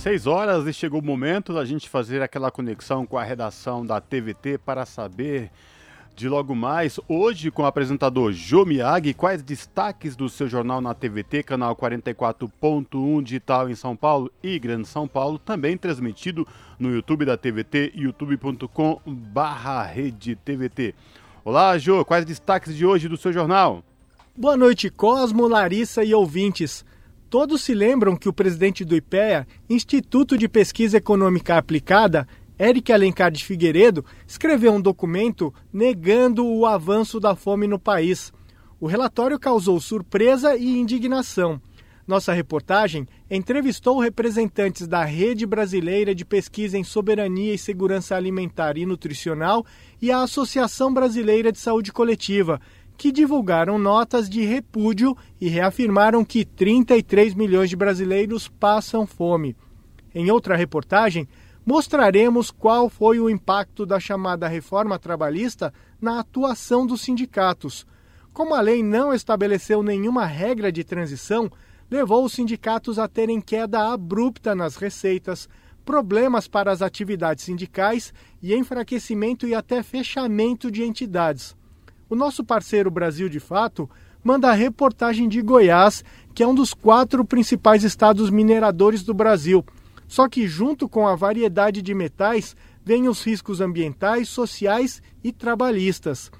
[0.00, 4.00] Seis horas e chegou o momento da gente fazer aquela conexão com a redação da
[4.00, 5.50] TVT para saber
[6.16, 10.94] de logo mais, hoje com o apresentador Jô Miyagi, quais destaques do seu jornal na
[10.94, 16.48] TVT, canal 44.1 digital em São Paulo e Grande São Paulo, também transmitido
[16.78, 20.94] no YouTube da TVT, youtube.com barra rede TVT.
[21.44, 23.84] Olá, Jô, quais destaques de hoje do seu jornal?
[24.34, 26.86] Boa noite, Cosmo, Larissa e ouvintes.
[27.30, 32.26] Todos se lembram que o presidente do IPEA, Instituto de Pesquisa Econômica Aplicada,
[32.58, 38.32] Eric Alencar de Figueiredo, escreveu um documento negando o avanço da fome no país.
[38.80, 41.62] O relatório causou surpresa e indignação.
[42.04, 48.84] Nossa reportagem entrevistou representantes da Rede Brasileira de Pesquisa em Soberania e Segurança Alimentar e
[48.84, 49.64] Nutricional
[50.02, 52.60] e a Associação Brasileira de Saúde Coletiva,
[53.00, 59.56] que divulgaram notas de repúdio e reafirmaram que 33 milhões de brasileiros passam fome.
[60.14, 61.26] Em outra reportagem,
[61.64, 67.86] mostraremos qual foi o impacto da chamada reforma trabalhista na atuação dos sindicatos.
[68.34, 71.50] Como a lei não estabeleceu nenhuma regra de transição,
[71.90, 75.48] levou os sindicatos a terem queda abrupta nas receitas,
[75.86, 81.58] problemas para as atividades sindicais e enfraquecimento e até fechamento de entidades.
[82.10, 83.88] O nosso parceiro Brasil de Fato
[84.24, 86.04] manda a reportagem de Goiás,
[86.34, 89.64] que é um dos quatro principais estados mineradores do Brasil.
[90.08, 96.32] Só que, junto com a variedade de metais, vêm os riscos ambientais, sociais e trabalhistas.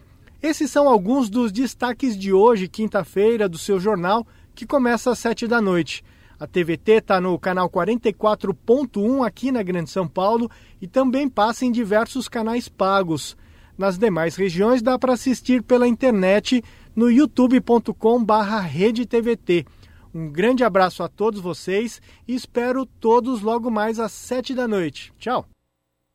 [0.43, 5.47] Esses são alguns dos destaques de hoje, quinta-feira, do seu jornal, que começa às sete
[5.47, 6.03] da noite.
[6.37, 10.51] A TVT está no canal 44.1 aqui na Grande São Paulo
[10.83, 13.37] e também passa em diversos canais pagos.
[13.81, 16.63] Nas demais regiões dá para assistir pela internet
[16.95, 19.67] no youtube.com/redetvt.
[20.13, 25.15] Um grande abraço a todos vocês e espero todos logo mais às sete da noite.
[25.19, 25.49] Tchau.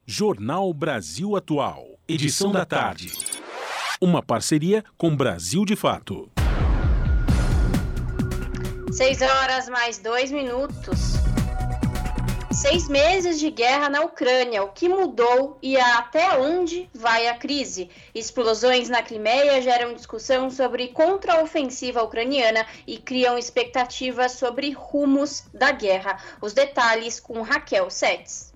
[0.05, 3.11] Jornal Brasil Atual, edição da tarde.
[3.99, 6.29] Uma parceria com Brasil de Fato.
[8.91, 11.15] Seis horas mais dois minutos.
[12.55, 17.89] Seis meses de guerra na Ucrânia, o que mudou e até onde vai a crise?
[18.13, 26.17] Explosões na Crimeia geram discussão sobre contraofensiva ucraniana e criam expectativas sobre rumos da guerra.
[26.41, 28.55] Os detalhes com Raquel Setes.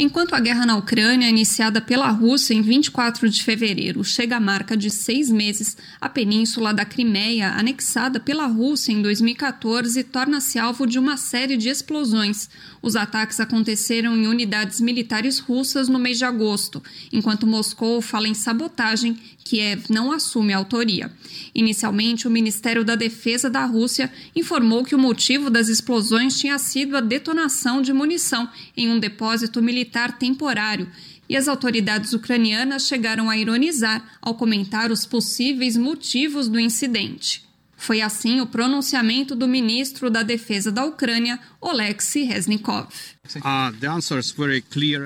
[0.00, 4.76] Enquanto a guerra na Ucrânia, iniciada pela Rússia em 24 de fevereiro, chega à marca
[4.76, 11.00] de seis meses, a península da Crimeia, anexada pela Rússia em 2014, torna-se alvo de
[11.00, 12.48] uma série de explosões.
[12.80, 18.34] Os ataques aconteceram em unidades militares russas no mês de agosto, enquanto Moscou fala em
[18.34, 21.10] sabotagem, Kiev não assume a autoria.
[21.54, 26.96] Inicialmente, o Ministério da Defesa da Rússia informou que o motivo das explosões tinha sido
[26.96, 30.88] a detonação de munição em um depósito militar temporário
[31.28, 37.47] e as autoridades ucranianas chegaram a ironizar ao comentar os possíveis motivos do incidente.
[37.80, 42.88] Foi assim o pronunciamento do ministro da Defesa da Ucrânia, Oleksiy Reznikov.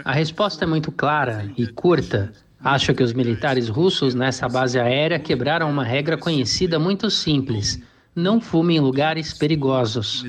[0.04, 2.32] A resposta é muito clara e curta.
[2.64, 7.78] Acho que os militares russos nessa base aérea quebraram uma regra conhecida muito simples
[8.14, 10.24] não fume em lugares perigosos.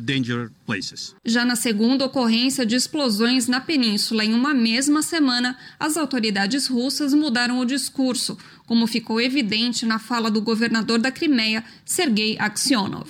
[1.25, 7.13] Já na segunda ocorrência de explosões na península em uma mesma semana, as autoridades russas
[7.13, 13.09] mudaram o discurso, como ficou evidente na fala do governador da Crimeia, Sergei Aksionov.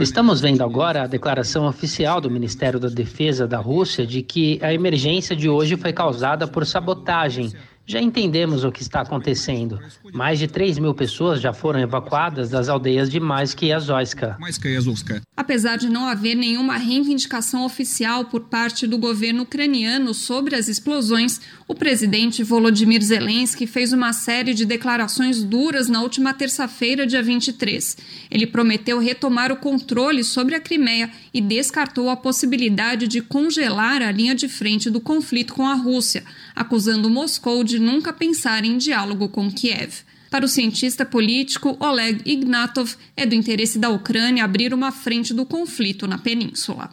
[0.00, 4.72] Estamos vendo agora a declaração oficial do Ministério da Defesa da Rússia de que a
[4.72, 7.52] emergência de hoje foi causada por sabotagem
[7.88, 9.78] Já entendemos o que está acontecendo.
[10.12, 14.36] Mais de 3 mil pessoas já foram evacuadas das aldeias de Maiska e Azovska.
[15.36, 21.40] Apesar de não haver nenhuma reivindicação oficial por parte do governo ucraniano sobre as explosões,
[21.68, 27.98] o presidente Volodymyr Zelensky fez uma série de declarações duras na última terça-feira, dia 23.
[28.28, 34.10] Ele prometeu retomar o controle sobre a Crimeia e descartou a possibilidade de congelar a
[34.10, 36.24] linha de frente do conflito com a Rússia,
[36.56, 40.02] acusando Moscou de nunca pensar em diálogo com Kiev.
[40.36, 45.46] Para o cientista político Oleg Ignatov, é do interesse da Ucrânia abrir uma frente do
[45.46, 46.90] conflito na península.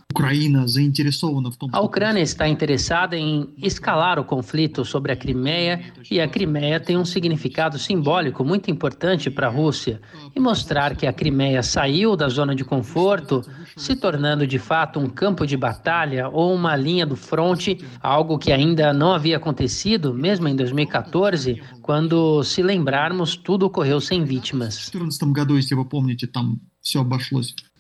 [1.73, 6.95] A Ucrânia está interessada em escalar o conflito sobre a Crimeia e a Crimeia tem
[6.95, 9.99] um significado simbólico muito importante para a Rússia
[10.33, 13.41] e mostrar que a Crimeia saiu da zona de conforto,
[13.75, 18.53] se tornando de fato um campo de batalha ou uma linha do fronte, algo que
[18.53, 24.89] ainda não havia acontecido, mesmo em 2014, quando, se lembrarmos, tudo ocorreu sem vítimas.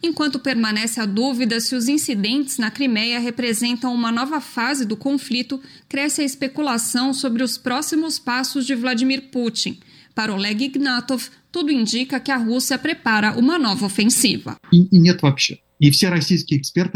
[0.01, 5.61] Enquanto permanece a dúvida se os incidentes na Crimeia representam uma nova fase do conflito,
[5.87, 9.79] cresce a especulação sobre os próximos passos de Vladimir Putin.
[10.13, 14.57] Para Oleg Ignatov, tudo indica que a Rússia prepara uma nova ofensiva.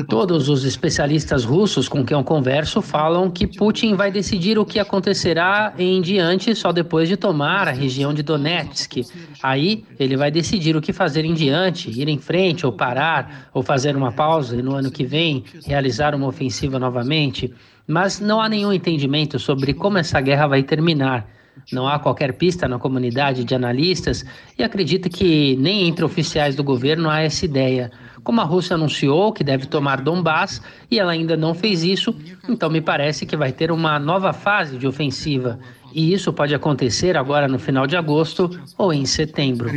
[0.08, 4.80] Todos os especialistas russos com quem eu converso falam que Putin vai decidir o que
[4.80, 9.04] acontecerá em diante só depois de tomar a região de Donetsk.
[9.44, 13.62] Aí ele vai decidir o que fazer em diante, ir em frente ou parar, ou
[13.62, 17.54] fazer uma pausa e no ano que vem realizar uma ofensiva novamente.
[17.86, 21.30] Mas não há nenhum entendimento sobre como essa guerra vai terminar.
[21.74, 24.24] Não há qualquer pista na comunidade de analistas
[24.58, 27.92] e acredito que nem entre oficiais do governo há essa ideia.
[28.28, 30.62] Como a Rússia anunciou que deve tomar Donbass
[30.92, 32.14] e ela ainda não fez isso,
[32.50, 35.58] então me parece que vai ter uma nova fase de ofensiva.
[35.94, 39.70] E isso pode acontecer agora no final de agosto ou em setembro.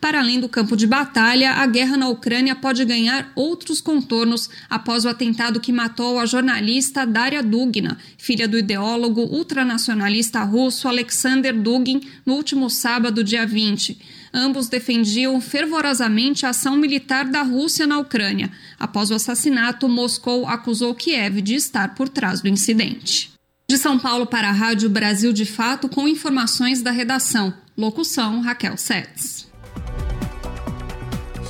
[0.00, 5.04] Para além do campo de batalha, a guerra na Ucrânia pode ganhar outros contornos após
[5.04, 12.00] o atentado que matou a jornalista Daria Dugina, filha do ideólogo ultranacionalista russo Alexander Dugin,
[12.24, 14.13] no último sábado, dia 20.
[14.36, 18.50] Ambos defendiam fervorosamente a ação militar da Rússia na Ucrânia.
[18.76, 23.32] Após o assassinato, Moscou acusou Kiev de estar por trás do incidente.
[23.70, 27.54] De São Paulo para a Rádio Brasil de Fato, com informações da redação.
[27.78, 29.48] Locução: Raquel Setz.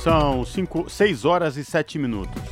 [0.03, 0.45] São
[0.87, 2.43] 6 horas e 7 minutos.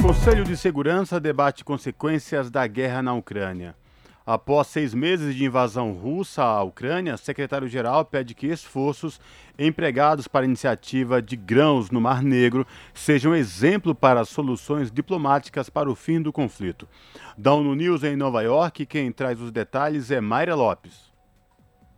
[0.00, 3.76] Conselho de Segurança debate consequências da guerra na Ucrânia.
[4.24, 9.20] Após seis meses de invasão russa à Ucrânia, secretário-geral pede que esforços
[9.58, 12.64] empregados para a iniciativa de grãos no Mar Negro
[12.94, 16.88] sejam exemplo para soluções diplomáticas para o fim do conflito.
[17.44, 21.12] ONU News em Nova York, quem traz os detalhes é Mayra Lopes.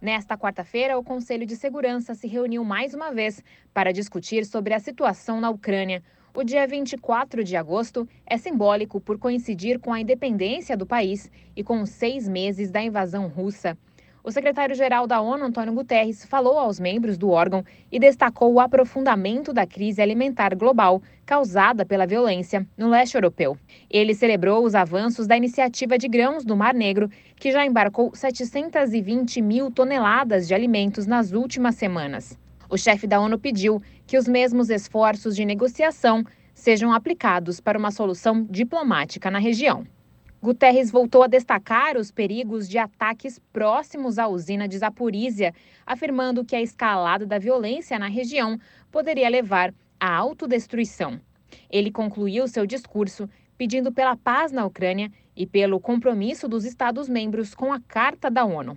[0.01, 4.79] Nesta quarta-feira, o Conselho de Segurança se reuniu mais uma vez para discutir sobre a
[4.79, 6.03] situação na Ucrânia.
[6.37, 11.63] O dia 24 de agosto é simbólico por coincidir com a independência do país e
[11.63, 13.79] com seis meses da invasão russa.
[14.21, 19.53] O secretário-geral da ONU, Antônio Guterres, falou aos membros do órgão e destacou o aprofundamento
[19.53, 23.57] da crise alimentar global causada pela violência no leste europeu.
[23.89, 29.41] Ele celebrou os avanços da iniciativa de grãos do Mar Negro, que já embarcou 720
[29.41, 32.37] mil toneladas de alimentos nas últimas semanas.
[32.69, 36.25] O chefe da ONU pediu que os mesmos esforços de negociação
[36.55, 39.87] sejam aplicados para uma solução diplomática na região.
[40.41, 45.55] Guterres voltou a destacar os perigos de ataques próximos à usina de Zaporizhia,
[45.87, 48.59] afirmando que a escalada da violência na região
[48.91, 51.19] poderia levar à autodestruição.
[51.71, 57.73] Ele concluiu seu discurso pedindo pela paz na Ucrânia e pelo compromisso dos Estados-membros com
[57.73, 58.77] a Carta da ONU.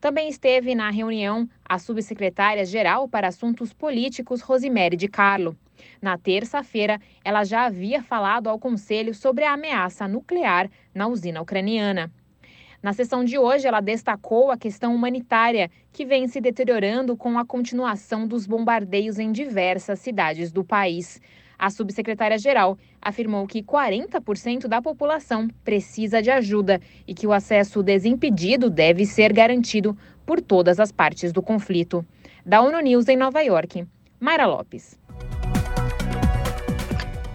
[0.00, 5.56] Também esteve na reunião a subsecretária-geral para Assuntos Políticos, Rosemary de Carlo.
[6.00, 12.12] Na terça-feira, ela já havia falado ao Conselho sobre a ameaça nuclear na usina ucraniana.
[12.80, 17.44] Na sessão de hoje, ela destacou a questão humanitária, que vem se deteriorando com a
[17.44, 21.20] continuação dos bombardeios em diversas cidades do país.
[21.58, 28.70] A subsecretária-geral afirmou que 40% da população precisa de ajuda e que o acesso desimpedido
[28.70, 32.06] deve ser garantido por todas as partes do conflito.
[32.46, 33.84] Da ONU News em Nova York,
[34.20, 34.96] Mayra Lopes.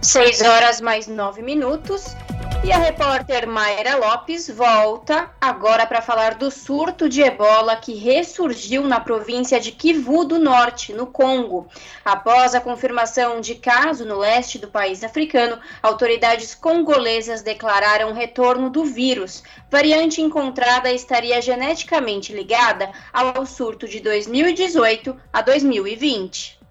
[0.00, 2.16] 6 horas mais 9 minutos.
[2.64, 8.84] E a repórter Mayra Lopes volta agora para falar do surto de ebola que ressurgiu
[8.84, 11.68] na província de Kivu do Norte, no Congo.
[12.02, 18.70] Após a confirmação de caso no leste do país africano, autoridades congolesas declararam o retorno
[18.70, 19.42] do vírus.
[19.70, 26.63] Variante encontrada estaria geneticamente ligada ao surto de 2018 a 2020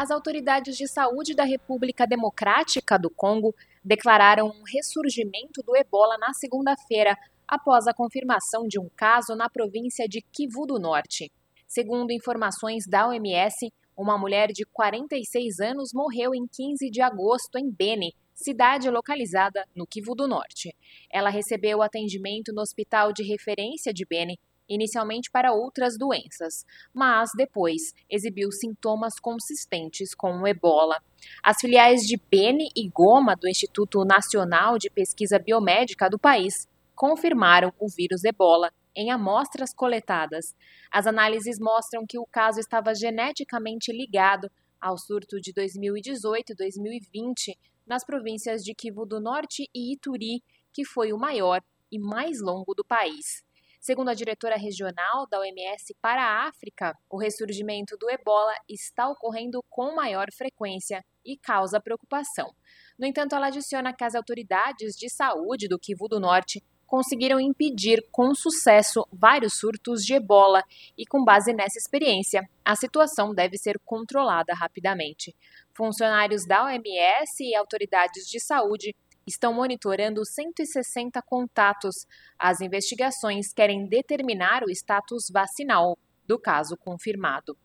[0.00, 3.52] as autoridades de saúde da República Democrática do Congo
[3.84, 7.18] declararam um ressurgimento do ebola na segunda-feira,
[7.48, 11.32] após a confirmação de um caso na província de Kivu do Norte.
[11.66, 17.68] Segundo informações da OMS, uma mulher de 46 anos morreu em 15 de agosto em
[17.68, 20.76] Beni, cidade localizada no Kivu do Norte.
[21.12, 24.38] Ela recebeu atendimento no hospital de referência de Beni
[24.68, 31.00] inicialmente para outras doenças, mas depois exibiu sintomas consistentes com o ebola.
[31.42, 37.72] As filiais de Beni e Goma do Instituto Nacional de Pesquisa Biomédica do país confirmaram
[37.78, 40.56] o vírus ebola em amostras coletadas.
[40.90, 44.50] As análises mostram que o caso estava geneticamente ligado
[44.80, 50.42] ao surto de 2018 e 2020 nas províncias de Kivu do Norte e Ituri,
[50.72, 53.42] que foi o maior e mais longo do país.
[53.88, 59.64] Segundo a diretora regional da OMS para a África, o ressurgimento do ebola está ocorrendo
[59.70, 62.52] com maior frequência e causa preocupação.
[62.98, 68.06] No entanto, ela adiciona que as autoridades de saúde do Kivu do Norte conseguiram impedir
[68.12, 70.62] com sucesso vários surtos de ebola
[70.94, 75.34] e, com base nessa experiência, a situação deve ser controlada rapidamente.
[75.74, 78.94] Funcionários da OMS e autoridades de saúde
[79.28, 82.06] estão monitorando 160 contatos.
[82.38, 85.96] As investigações querem determinar o status vacinal
[86.26, 87.56] do caso confirmado.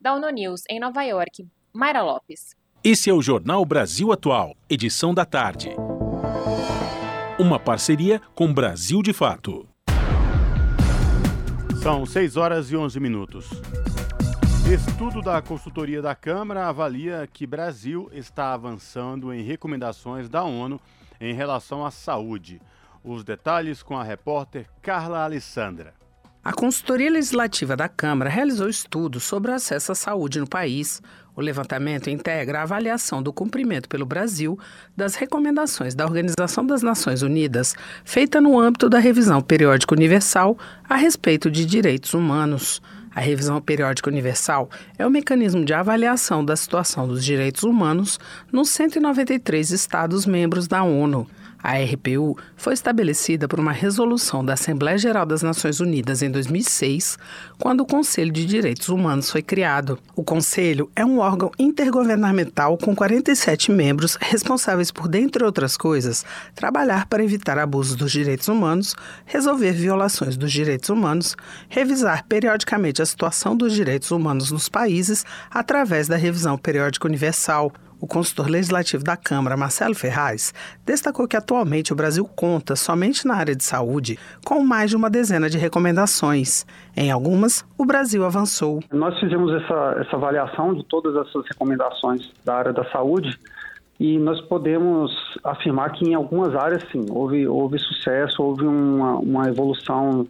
[0.00, 2.54] Da ONU News, em Nova York, Mayra Lopes.
[2.82, 5.70] Esse é o Jornal Brasil Atual, edição da tarde.
[7.38, 9.66] Uma parceria com Brasil de Fato.
[11.82, 13.48] São 6 horas e 11 minutos.
[14.72, 20.80] Estudo da consultoria da Câmara avalia que Brasil está avançando em recomendações da ONU
[21.20, 22.60] em relação à saúde.
[23.02, 25.94] Os detalhes com a repórter Carla Alessandra.
[26.44, 31.00] A consultoria legislativa da Câmara realizou estudos sobre o acesso à saúde no país.
[31.34, 34.58] O levantamento integra a avaliação do cumprimento pelo Brasil
[34.94, 37.74] das recomendações da Organização das Nações Unidas,
[38.04, 42.82] feita no âmbito da revisão periódica universal a respeito de direitos humanos.
[43.14, 44.68] A revisão periódica universal
[44.98, 48.18] é o mecanismo de avaliação da situação dos direitos humanos
[48.50, 51.26] nos 193 Estados-membros da ONU.
[51.66, 57.16] A RPU foi estabelecida por uma resolução da Assembleia Geral das Nações Unidas em 2006,
[57.58, 59.98] quando o Conselho de Direitos Humanos foi criado.
[60.14, 66.22] O Conselho é um órgão intergovernamental com 47 membros responsáveis por, dentre outras coisas,
[66.54, 71.34] trabalhar para evitar abusos dos direitos humanos, resolver violações dos direitos humanos,
[71.70, 77.72] revisar periodicamente a situação dos direitos humanos nos países através da revisão periódica universal,
[78.04, 80.52] o consultor legislativo da Câmara, Marcelo Ferraz,
[80.84, 85.08] destacou que atualmente o Brasil conta, somente na área de saúde, com mais de uma
[85.08, 86.66] dezena de recomendações.
[86.94, 88.80] Em algumas, o Brasil avançou.
[88.92, 93.38] Nós fizemos essa, essa avaliação de todas essas recomendações da área da saúde
[93.98, 95.10] e nós podemos
[95.42, 100.26] afirmar que em algumas áreas, sim, houve, houve sucesso, houve uma, uma evolução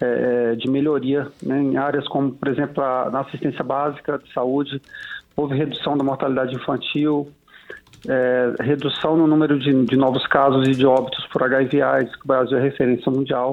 [0.00, 4.80] é, de melhoria né, em áreas como, por exemplo, a, na assistência básica de saúde,
[5.40, 7.30] houve redução da mortalidade infantil,
[8.08, 12.28] é, redução no número de, de, novos casos e de óbitos por HIV/AIDS, que o
[12.28, 13.52] Brasil é referência mundial.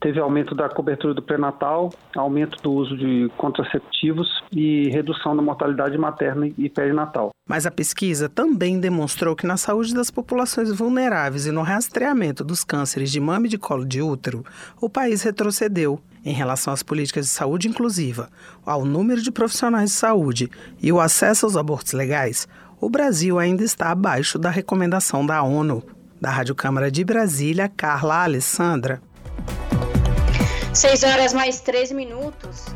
[0.00, 5.98] Teve aumento da cobertura do pré-natal, aumento do uso de contraceptivos e redução da mortalidade
[5.98, 7.30] materna e perinatal.
[7.48, 12.62] Mas a pesquisa também demonstrou que na saúde das populações vulneráveis e no rastreamento dos
[12.62, 14.44] cânceres de mama e de colo de útero,
[14.80, 18.28] o país retrocedeu em relação às políticas de saúde inclusiva,
[18.64, 20.50] ao número de profissionais de saúde
[20.80, 22.46] e o acesso aos abortos legais,
[22.80, 25.82] o Brasil ainda está abaixo da recomendação da ONU.
[26.20, 29.00] Da Rádio Câmara de Brasília, Carla Alessandra.
[30.78, 32.66] 6 horas mais 13 minutos.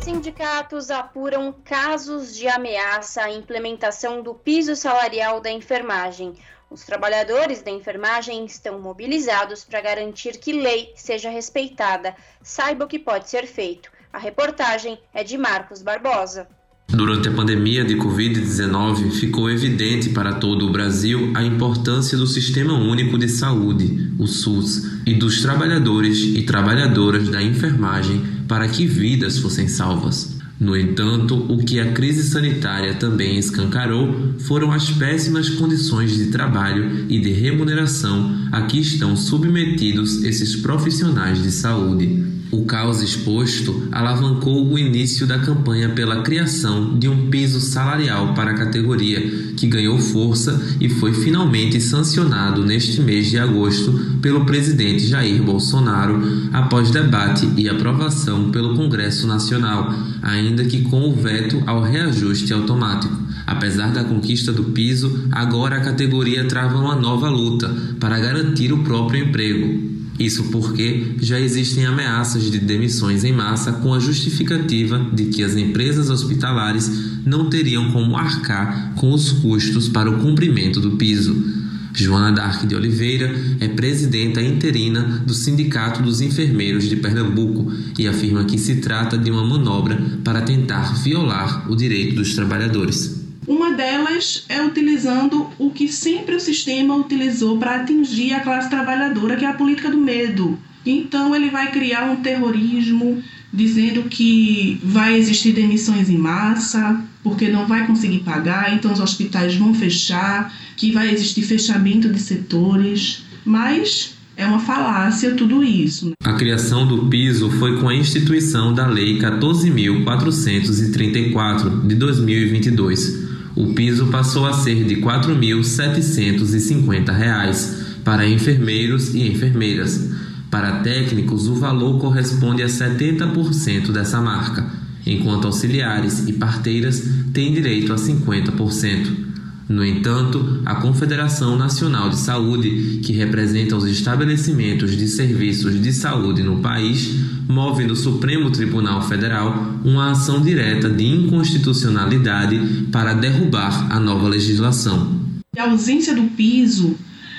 [0.00, 6.34] Sindicatos apuram casos de ameaça à implementação do piso salarial da enfermagem.
[6.70, 12.16] Os trabalhadores da enfermagem estão mobilizados para garantir que lei seja respeitada.
[12.42, 13.92] Saiba o que pode ser feito.
[14.10, 16.48] A reportagem é de Marcos Barbosa.
[16.90, 22.72] Durante a pandemia de Covid-19, ficou evidente para todo o Brasil a importância do Sistema
[22.72, 29.38] Único de Saúde, o SUS, e dos trabalhadores e trabalhadoras da enfermagem para que vidas
[29.38, 30.38] fossem salvas.
[30.58, 37.04] No entanto, o que a crise sanitária também escancarou foram as péssimas condições de trabalho
[37.08, 42.37] e de remuneração a que estão submetidos esses profissionais de saúde.
[42.50, 48.52] O caos exposto alavancou o início da campanha pela criação de um piso salarial para
[48.52, 49.20] a categoria,
[49.54, 53.92] que ganhou força e foi finalmente sancionado neste mês de agosto
[54.22, 59.92] pelo presidente Jair Bolsonaro, após debate e aprovação pelo Congresso Nacional,
[60.22, 63.14] ainda que com o veto ao reajuste automático.
[63.46, 68.82] Apesar da conquista do piso, agora a categoria trava uma nova luta para garantir o
[68.82, 69.97] próprio emprego.
[70.18, 75.56] Isso porque já existem ameaças de demissões em massa com a justificativa de que as
[75.56, 76.90] empresas hospitalares
[77.24, 81.58] não teriam como arcar com os custos para o cumprimento do piso.
[81.94, 88.44] Joana Dark de Oliveira é presidenta interina do Sindicato dos Enfermeiros de Pernambuco e afirma
[88.44, 93.17] que se trata de uma manobra para tentar violar o direito dos trabalhadores.
[93.48, 99.36] Uma delas é utilizando o que sempre o sistema utilizou para atingir a classe trabalhadora,
[99.36, 100.58] que é a política do medo.
[100.84, 107.66] Então ele vai criar um terrorismo dizendo que vai existir demissões em massa, porque não
[107.66, 114.14] vai conseguir pagar, então os hospitais vão fechar, que vai existir fechamento de setores, mas
[114.36, 116.08] é uma falácia tudo isso.
[116.08, 116.12] Né?
[116.22, 123.27] A criação do piso foi com a instituição da Lei 14.434 de 2022
[123.58, 127.74] o piso passou a ser de R$ 4.750
[128.04, 130.12] para enfermeiros e enfermeiras.
[130.48, 134.64] Para técnicos, o valor corresponde a 70% dessa marca,
[135.04, 137.02] enquanto auxiliares e parteiras
[137.32, 139.27] têm direito a 50%.
[139.68, 146.42] No entanto, a Confederação Nacional de Saúde, que representa os estabelecimentos de serviços de saúde
[146.42, 147.14] no país,
[147.46, 155.20] move no Supremo Tribunal Federal uma ação direta de inconstitucionalidade para derrubar a nova legislação.
[155.58, 156.96] A ausência do piso,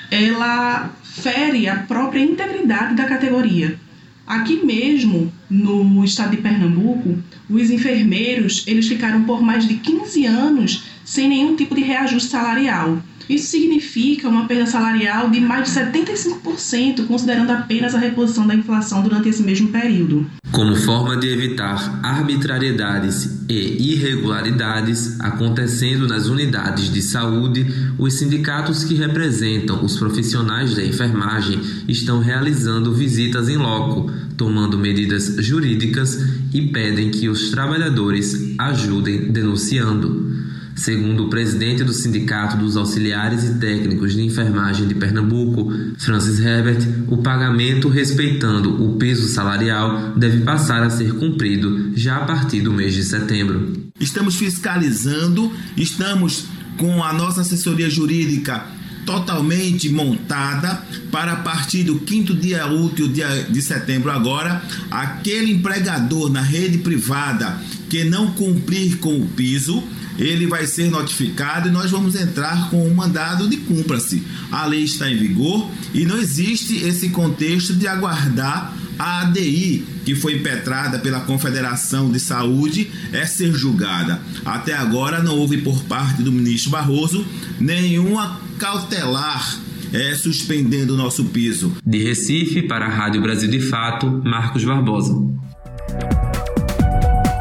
[0.08, 3.76] ela fere a própria integridade da categoria.
[4.24, 10.84] Aqui mesmo, no estado de Pernambuco, os enfermeiros, eles ficaram por mais de 15 anos
[11.10, 13.02] sem nenhum tipo de reajuste salarial.
[13.28, 19.02] Isso significa uma perda salarial de mais de 75%, considerando apenas a reposição da inflação
[19.02, 20.30] durante esse mesmo período.
[20.52, 27.66] Como forma de evitar arbitrariedades e irregularidades acontecendo nas unidades de saúde,
[27.98, 35.36] os sindicatos que representam os profissionais da enfermagem estão realizando visitas em loco, tomando medidas
[35.38, 36.20] jurídicas
[36.54, 40.30] e pedem que os trabalhadores ajudem denunciando.
[40.74, 46.86] Segundo o presidente do Sindicato dos Auxiliares e Técnicos de Enfermagem de Pernambuco, Francis Herbert,
[47.08, 52.72] o pagamento respeitando o peso salarial deve passar a ser cumprido já a partir do
[52.72, 53.90] mês de setembro.
[53.98, 58.64] Estamos fiscalizando, estamos com a nossa assessoria jurídica
[59.04, 66.40] totalmente montada para a partir do quinto dia útil de setembro agora, aquele empregador na
[66.40, 69.82] rede privada que não cumprir com o piso,
[70.20, 74.22] ele vai ser notificado e nós vamos entrar com um mandado de cumpra-se.
[74.52, 80.14] A lei está em vigor e não existe esse contexto de aguardar a ADI, que
[80.14, 84.20] foi impetrada pela Confederação de Saúde, é ser julgada.
[84.44, 87.24] Até agora não houve por parte do ministro Barroso
[87.58, 89.58] nenhuma cautelar
[89.92, 91.76] é, suspendendo o nosso piso.
[91.84, 95.14] De Recife, para a Rádio Brasil de Fato, Marcos Barbosa.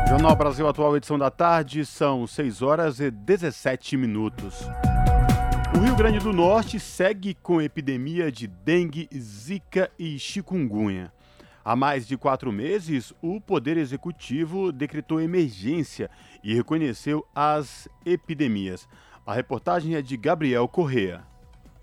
[0.09, 4.55] Jornal Brasil Atual, edição da tarde, são 6 horas e 17 minutos.
[5.75, 11.13] O Rio Grande do Norte segue com epidemia de dengue, zika e chikungunya.
[11.63, 16.09] Há mais de quatro meses, o Poder Executivo decretou emergência
[16.43, 18.87] e reconheceu as epidemias.
[19.23, 21.23] A reportagem é de Gabriel Correa.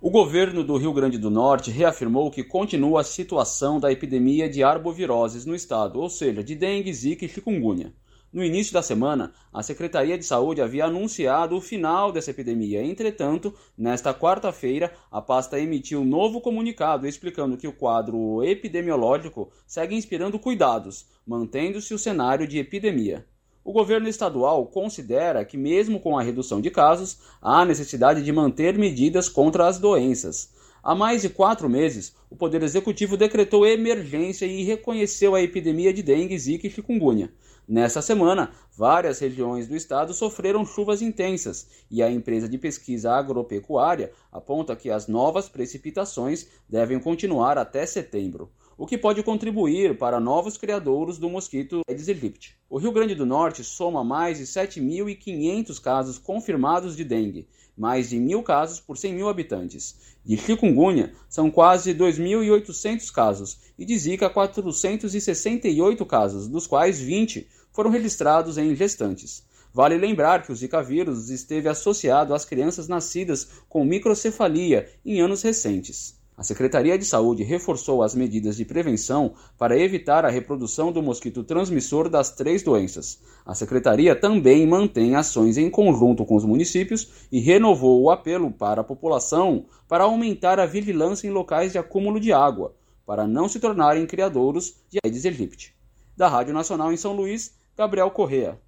[0.01, 4.65] O governo do Rio Grande do Norte reafirmou que continua a situação da epidemia de
[4.65, 7.93] arboviroses no estado, ou seja, de dengue, zika e chikungunya.
[8.37, 12.85] No início da semana, a Secretaria de Saúde havia anunciado o final dessa epidemia.
[12.85, 19.97] Entretanto, nesta quarta-feira, a pasta emitiu um novo comunicado explicando que o quadro epidemiológico segue
[19.97, 23.25] inspirando cuidados, mantendo-se o cenário de epidemia.
[23.65, 28.77] O governo estadual considera que, mesmo com a redução de casos, há necessidade de manter
[28.77, 30.53] medidas contra as doenças.
[30.83, 36.03] Há mais de quatro meses, o Poder Executivo decretou emergência e reconheceu a epidemia de
[36.03, 37.33] dengue, zika e chikungunya.
[37.69, 44.13] Nessa semana, várias regiões do estado sofreram chuvas intensas e a empresa de pesquisa agropecuária
[44.31, 48.53] aponta que as novas precipitações devem continuar até setembro.
[48.79, 52.57] o que pode contribuir para novos criadouros do mosquito Aedes aegypti.
[52.69, 58.19] O Rio Grande do Norte soma mais de 7.500 casos confirmados de dengue, mais de
[58.19, 60.17] mil casos por 100 mil habitantes.
[60.23, 67.91] De chikungunya, são quase 2.800 casos, e de zika, 468 casos, dos quais 20 foram
[67.91, 69.45] registrados em gestantes.
[69.71, 75.43] Vale lembrar que o Zika vírus esteve associado às crianças nascidas com microcefalia em anos
[75.43, 76.17] recentes.
[76.39, 81.45] A Secretaria de Saúde reforçou as medidas de prevenção para evitar a reprodução do mosquito
[81.45, 83.19] transmissor das três doenças.
[83.45, 88.81] A Secretaria também mantém ações em conjunto com os municípios e renovou o apelo para
[88.81, 92.75] a população para aumentar a vigilância em locais de acúmulo de água,
[93.05, 95.77] para não se tornarem criadouros de Aedes aegypti.
[96.17, 98.59] Da Rádio Nacional em São Luís, Gabriel Correa.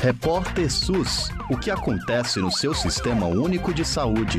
[0.00, 1.30] Repórter SUS.
[1.50, 4.38] O que acontece no seu sistema único de saúde?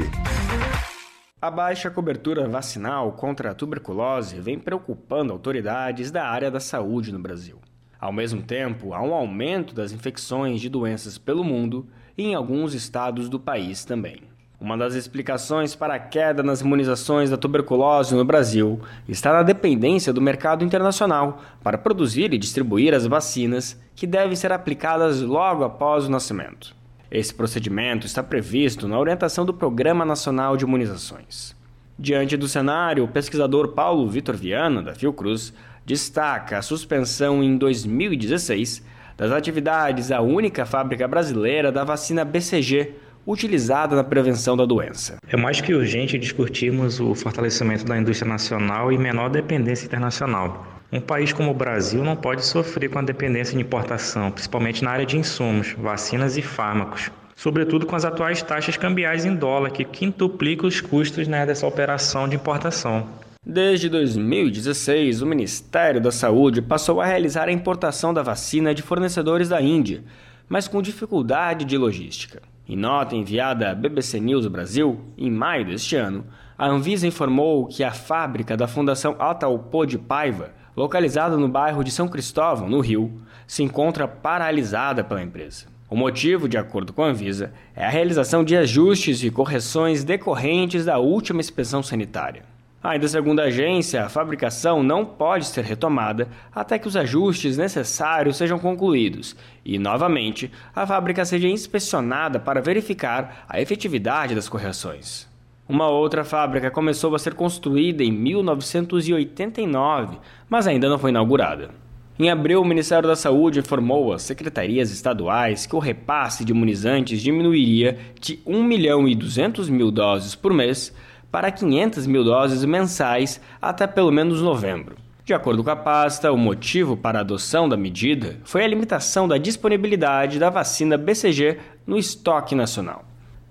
[1.42, 7.20] A baixa cobertura vacinal contra a tuberculose vem preocupando autoridades da área da saúde no
[7.20, 7.60] Brasil.
[8.00, 12.74] Ao mesmo tempo, há um aumento das infecções de doenças pelo mundo e em alguns
[12.74, 14.24] estados do país também.
[14.60, 20.14] Uma das explicações para a queda nas imunizações da tuberculose no Brasil está na dependência
[20.14, 26.06] do mercado internacional para produzir e distribuir as vacinas que devem ser aplicadas logo após
[26.06, 26.74] o nascimento.
[27.12, 31.54] Esse procedimento está previsto na orientação do Programa Nacional de Imunizações.
[32.00, 35.54] Diante do cenário, o pesquisador Paulo Vitor Viana, da Fiocruz,
[35.86, 38.84] destaca a suspensão em 2016
[39.18, 42.96] das atividades da única fábrica brasileira da vacina BCG
[43.26, 45.18] utilizada na prevenção da doença.
[45.28, 50.68] É mais que urgente discutirmos o fortalecimento da indústria nacional e menor dependência internacional.
[50.92, 54.92] Um país como o Brasil não pode sofrer com a dependência de importação, principalmente na
[54.92, 57.10] área de insumos, vacinas e fármacos.
[57.36, 62.30] Sobretudo com as atuais taxas cambiais em dólar, que quintuplicam os custos né, dessa operação
[62.30, 63.08] de importação.
[63.46, 69.50] Desde 2016, o Ministério da Saúde passou a realizar a importação da vacina de fornecedores
[69.50, 70.04] da Índia,
[70.48, 72.42] mas com dificuldade de logística.
[72.68, 76.26] Em nota enviada à BBC News Brasil, em maio deste ano,
[76.58, 81.92] a Anvisa informou que a fábrica da Fundação Ataupô de Paiva, localizada no bairro de
[81.92, 85.68] São Cristóvão, no Rio, se encontra paralisada pela empresa.
[85.88, 90.86] O motivo, de acordo com a Anvisa, é a realização de ajustes e correções decorrentes
[90.86, 92.55] da última inspeção sanitária.
[92.86, 98.38] Ainda segundo a agência, a fabricação não pode ser retomada até que os ajustes necessários
[98.38, 99.36] sejam concluídos
[99.66, 105.28] e, novamente, a fábrica seja inspecionada para verificar a efetividade das correções.
[105.68, 111.72] Uma outra fábrica começou a ser construída em 1989, mas ainda não foi inaugurada.
[112.20, 117.20] Em abril, o Ministério da Saúde informou às secretarias estaduais que o repasse de imunizantes
[117.20, 120.94] diminuiria de 1 milhão e 200 mil doses por mês
[121.36, 124.96] para 500 mil doses mensais até pelo menos novembro.
[125.26, 129.28] De acordo com a pasta, o motivo para a adoção da medida foi a limitação
[129.28, 133.04] da disponibilidade da vacina BCG no estoque nacional.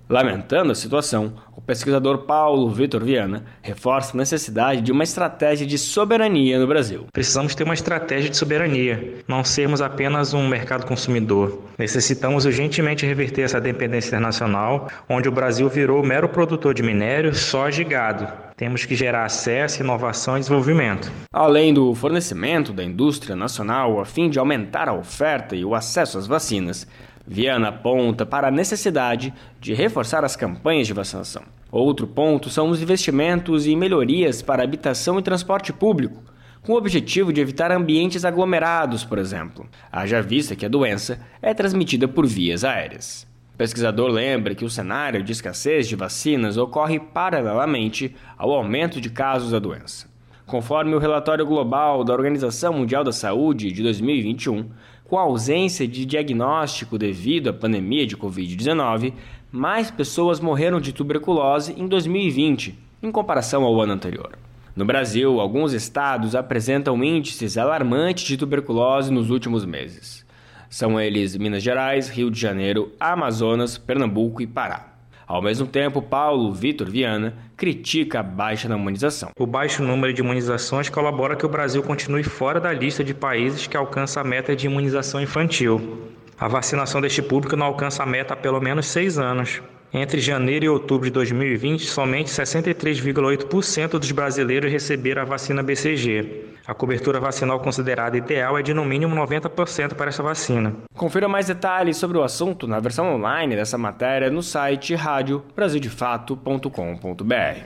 [0.07, 5.79] Lamentando a situação, o pesquisador Paulo Vitor Viana reforça a necessidade de uma estratégia de
[5.79, 7.07] soberania no Brasil.
[7.11, 11.63] Precisamos ter uma estratégia de soberania, não sermos apenas um mercado consumidor.
[11.79, 17.81] Necessitamos urgentemente reverter essa dependência internacional, onde o Brasil virou mero produtor de minério, soja
[17.81, 18.29] e gado.
[18.57, 21.11] Temos que gerar acesso, inovação e desenvolvimento.
[21.33, 26.19] Além do fornecimento da indústria nacional a fim de aumentar a oferta e o acesso
[26.19, 26.87] às vacinas,
[27.27, 31.43] Viana aponta para a necessidade de reforçar as campanhas de vacinação.
[31.71, 36.23] Outro ponto são os investimentos e melhorias para habitação e transporte público,
[36.63, 41.53] com o objetivo de evitar ambientes aglomerados, por exemplo, haja vista que a doença é
[41.53, 43.27] transmitida por vias aéreas.
[43.55, 49.11] O pesquisador lembra que o cenário de escassez de vacinas ocorre paralelamente ao aumento de
[49.11, 50.09] casos da doença.
[50.47, 54.69] Conforme o relatório global da Organização Mundial da Saúde de 2021,
[55.15, 59.13] com a ausência de diagnóstico devido à pandemia de Covid-19,
[59.53, 64.37] mais pessoas morreram de tuberculose em 2020, em comparação ao ano anterior.
[64.75, 70.27] No Brasil, alguns estados apresentam índices alarmantes de tuberculose nos últimos meses.
[70.69, 74.94] São eles Minas Gerais, Rio de Janeiro, Amazonas, Pernambuco e Pará.
[75.27, 79.31] Ao mesmo tempo, Paulo Vitor Viana critica a baixa na imunização.
[79.39, 83.67] O baixo número de imunizações colabora que o Brasil continue fora da lista de países
[83.67, 86.11] que alcança a meta de imunização infantil.
[86.39, 89.63] A vacinação deste público não alcança a meta há pelo menos seis anos.
[89.97, 96.47] Entre janeiro e outubro de 2020, somente 63,8% dos brasileiros receberam a vacina BCG.
[96.67, 100.75] A cobertura vacinal considerada ideal é de no mínimo 90% para essa vacina.
[100.97, 107.61] Confira mais detalhes sobre o assunto na versão online dessa matéria no site radiobrasildefato.com.br.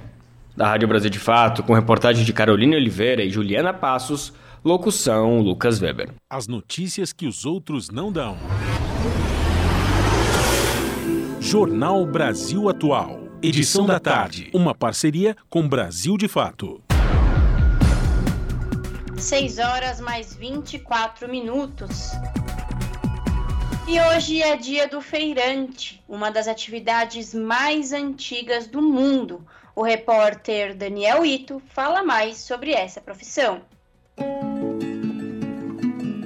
[0.55, 5.81] Da Rádio Brasil de Fato, com reportagem de Carolina Oliveira e Juliana Passos, locução Lucas
[5.81, 6.11] Weber.
[6.29, 8.37] As notícias que os outros não dão.
[11.51, 13.21] Jornal Brasil Atual.
[13.43, 14.51] Edição da tarde.
[14.53, 16.83] Uma parceria com Brasil de Fato.
[19.17, 22.11] 6 horas mais 24 minutos.
[23.89, 29.43] E hoje é dia do feirante, uma das atividades mais antigas do mundo.
[29.75, 33.63] O repórter Daniel Ito fala mais sobre essa profissão.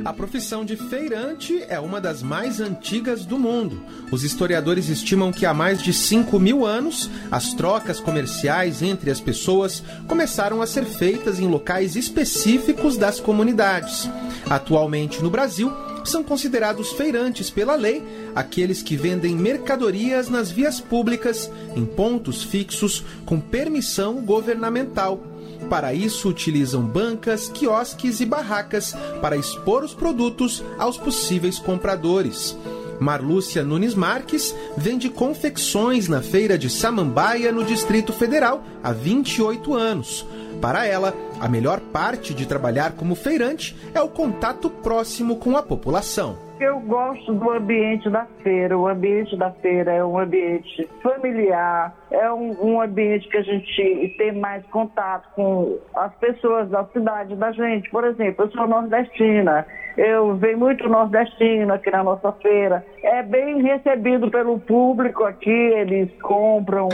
[0.05, 3.81] A profissão de feirante é uma das mais antigas do mundo.
[4.11, 9.21] Os historiadores estimam que há mais de 5 mil anos, as trocas comerciais entre as
[9.21, 14.11] pessoas começaram a ser feitas em locais específicos das comunidades.
[14.51, 15.73] Atualmente no Brasil,
[16.05, 18.03] são considerados feirantes pela lei
[18.35, 25.32] aqueles que vendem mercadorias nas vias públicas, em pontos fixos, com permissão governamental.
[25.69, 32.57] Para isso, utilizam bancas, quiosques e barracas para expor os produtos aos possíveis compradores.
[33.01, 40.25] Marlúcia Nunes Marques vende confecções na feira de Samambaia, no Distrito Federal, há 28 anos.
[40.61, 45.63] Para ela, a melhor parte de trabalhar como feirante é o contato próximo com a
[45.63, 46.52] população.
[46.63, 48.79] Eu gosto do ambiente da feira.
[48.79, 54.15] O ambiente da feira é um ambiente familiar, é um, um ambiente que a gente
[54.17, 57.91] tem mais contato com as pessoas da cidade da gente.
[57.91, 59.67] Por exemplo, eu sou nordestina,
[59.97, 62.87] eu venho muito nordestino aqui na nossa feira.
[63.03, 66.89] É bem recebido pelo público aqui, eles compram.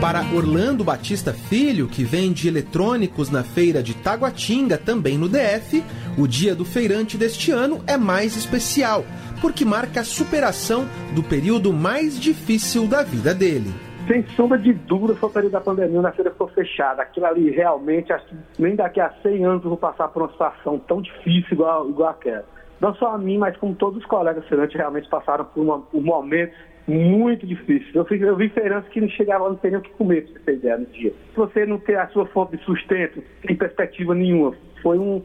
[0.00, 5.84] Para Orlando Batista Filho, que vende eletrônicos na feira de Taguatinga, também no DF,
[6.18, 9.04] o dia do feirante deste ano é mais especial,
[9.42, 13.70] porque marca a superação do período mais difícil da vida dele.
[14.08, 17.02] Sem sombra de dúvida, foi o período da pandemia, na feira ficou fechada.
[17.02, 20.32] Aquilo ali realmente, acho que nem daqui a 100 anos eu vou passar por uma
[20.32, 22.46] situação tão difícil igual, igual aquela.
[22.80, 26.02] Não só a mim, mas como todos os colegas feirantes realmente passaram por, uma, por
[26.02, 27.90] momentos muito difícil.
[27.94, 30.32] Eu, fui, eu vi feirantes que não chegavam, não ter nem o que comer, pra
[30.32, 31.12] você ter ideia, no dia.
[31.30, 35.22] Se você não ter a sua fonte de sustento, sem perspectiva nenhuma, foi um,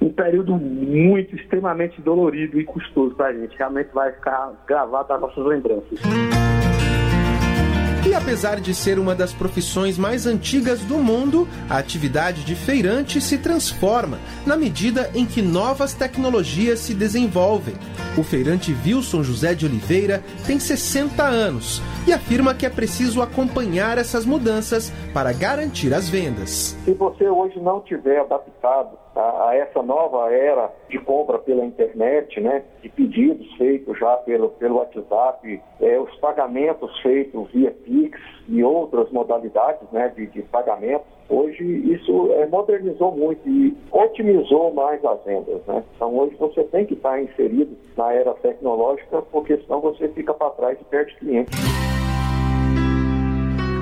[0.00, 3.56] um período muito, extremamente dolorido e custoso pra gente.
[3.56, 6.00] Realmente vai ficar gravado nas nossas lembranças.
[8.12, 13.22] E apesar de ser uma das profissões mais antigas do mundo, a atividade de feirante
[13.22, 17.74] se transforma na medida em que novas tecnologias se desenvolvem.
[18.14, 23.96] O feirante Wilson José de Oliveira tem 60 anos e afirma que é preciso acompanhar
[23.96, 26.76] essas mudanças para garantir as vendas.
[26.84, 32.40] Se você hoje não tiver adaptado a, a, essa nova era de compra pela internet,
[32.40, 38.18] né, de pedidos feitos já pelo, pelo WhatsApp, é, os pagamentos feitos via Pix
[38.48, 45.04] e outras modalidades né, de, de pagamento, hoje isso é, modernizou muito e otimizou mais
[45.04, 45.64] as vendas.
[45.66, 45.82] Né?
[45.94, 50.50] Então hoje você tem que estar inserido na era tecnológica, porque senão você fica para
[50.50, 51.81] trás e perde clientes.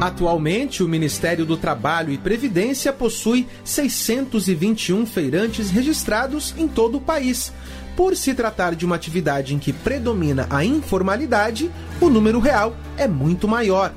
[0.01, 7.53] Atualmente, o Ministério do Trabalho e Previdência possui 621 feirantes registrados em todo o país.
[7.95, 11.71] Por se tratar de uma atividade em que predomina a informalidade,
[12.01, 13.93] o número real é muito maior.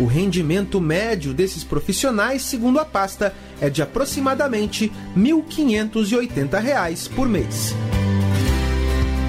[0.00, 7.72] O rendimento médio desses profissionais, segundo a pasta, é de aproximadamente R$ 1.580 por mês.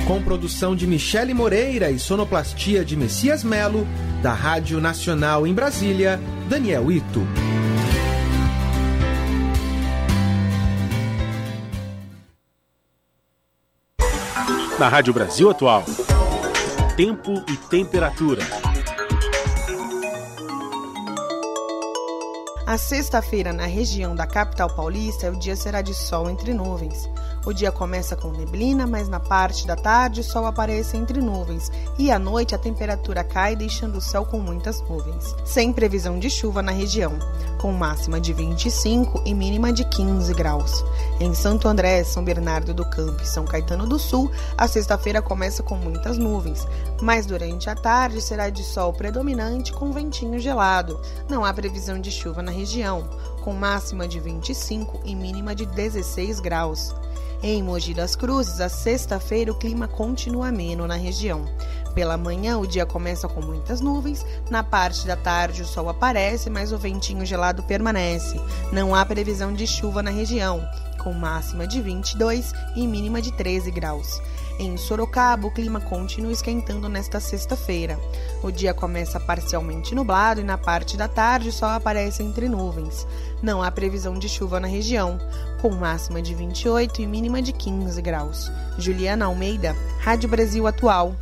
[0.08, 3.88] Com produção de Michele Moreira e sonoplastia de Messias Melo,
[4.22, 7.26] da Rádio Nacional em Brasília, Daniel Ito.
[14.78, 15.84] Na Rádio Brasil Atual,
[16.96, 18.44] tempo e temperatura.
[22.68, 27.10] A sexta-feira na região da capital paulista, o dia será de sol entre nuvens.
[27.46, 31.72] O dia começa com neblina, mas na parte da tarde o sol aparece entre nuvens
[31.98, 36.28] e à noite a temperatura cai, deixando o céu com muitas nuvens, sem previsão de
[36.28, 37.14] chuva na região,
[37.62, 40.84] com máxima de 25 e mínima de 15 graus.
[41.20, 45.62] Em Santo André, São Bernardo do Campo e São Caetano do Sul, a sexta-feira começa
[45.62, 46.68] com muitas nuvens,
[47.00, 51.00] mas durante a tarde será de sol predominante com ventinho gelado.
[51.30, 53.08] Não há previsão de chuva na região,
[53.44, 56.92] com máxima de 25 e mínima de 16 graus.
[57.48, 61.46] Em Mogi das Cruzes, a sexta-feira o clima continua ameno na região.
[61.94, 64.26] Pela manhã, o dia começa com muitas nuvens.
[64.50, 68.42] Na parte da tarde, o sol aparece, mas o ventinho gelado permanece.
[68.74, 70.68] Não há previsão de chuva na região,
[70.98, 74.20] com máxima de 22 e mínima de 13 graus.
[74.58, 78.00] Em Sorocaba, o clima continua esquentando nesta sexta-feira.
[78.42, 83.06] O dia começa parcialmente nublado e na parte da tarde sol aparece entre nuvens.
[83.44, 85.20] Não há previsão de chuva na região,
[85.62, 88.50] com máxima de 28 e mínima de 15 graus.
[88.78, 91.14] Juliana Almeida, Rádio Brasil Atual.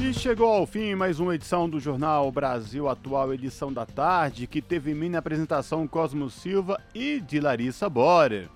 [0.00, 4.60] E chegou ao fim mais uma edição do Jornal Brasil Atual, edição da tarde, que
[4.60, 8.48] teve mini apresentação Cosmo Silva e de Larissa Borer.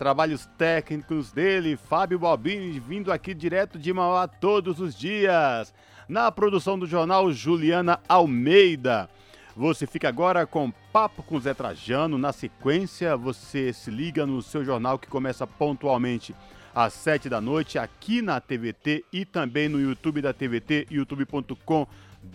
[0.00, 5.74] Trabalhos técnicos dele, Fábio Balbini, vindo aqui direto de Mauá todos os dias.
[6.08, 9.10] Na produção do jornal, Juliana Almeida.
[9.54, 12.16] Você fica agora com Papo com Zé Trajano.
[12.16, 16.34] Na sequência, você se liga no seu jornal que começa pontualmente
[16.74, 21.86] às 7 da noite aqui na TVT e também no YouTube da TVT, youtube.com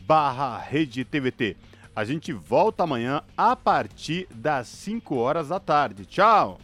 [0.05, 1.57] barra rede TVT.
[1.95, 6.05] A gente volta amanhã a partir das 5 horas da tarde.
[6.05, 6.59] Tchau!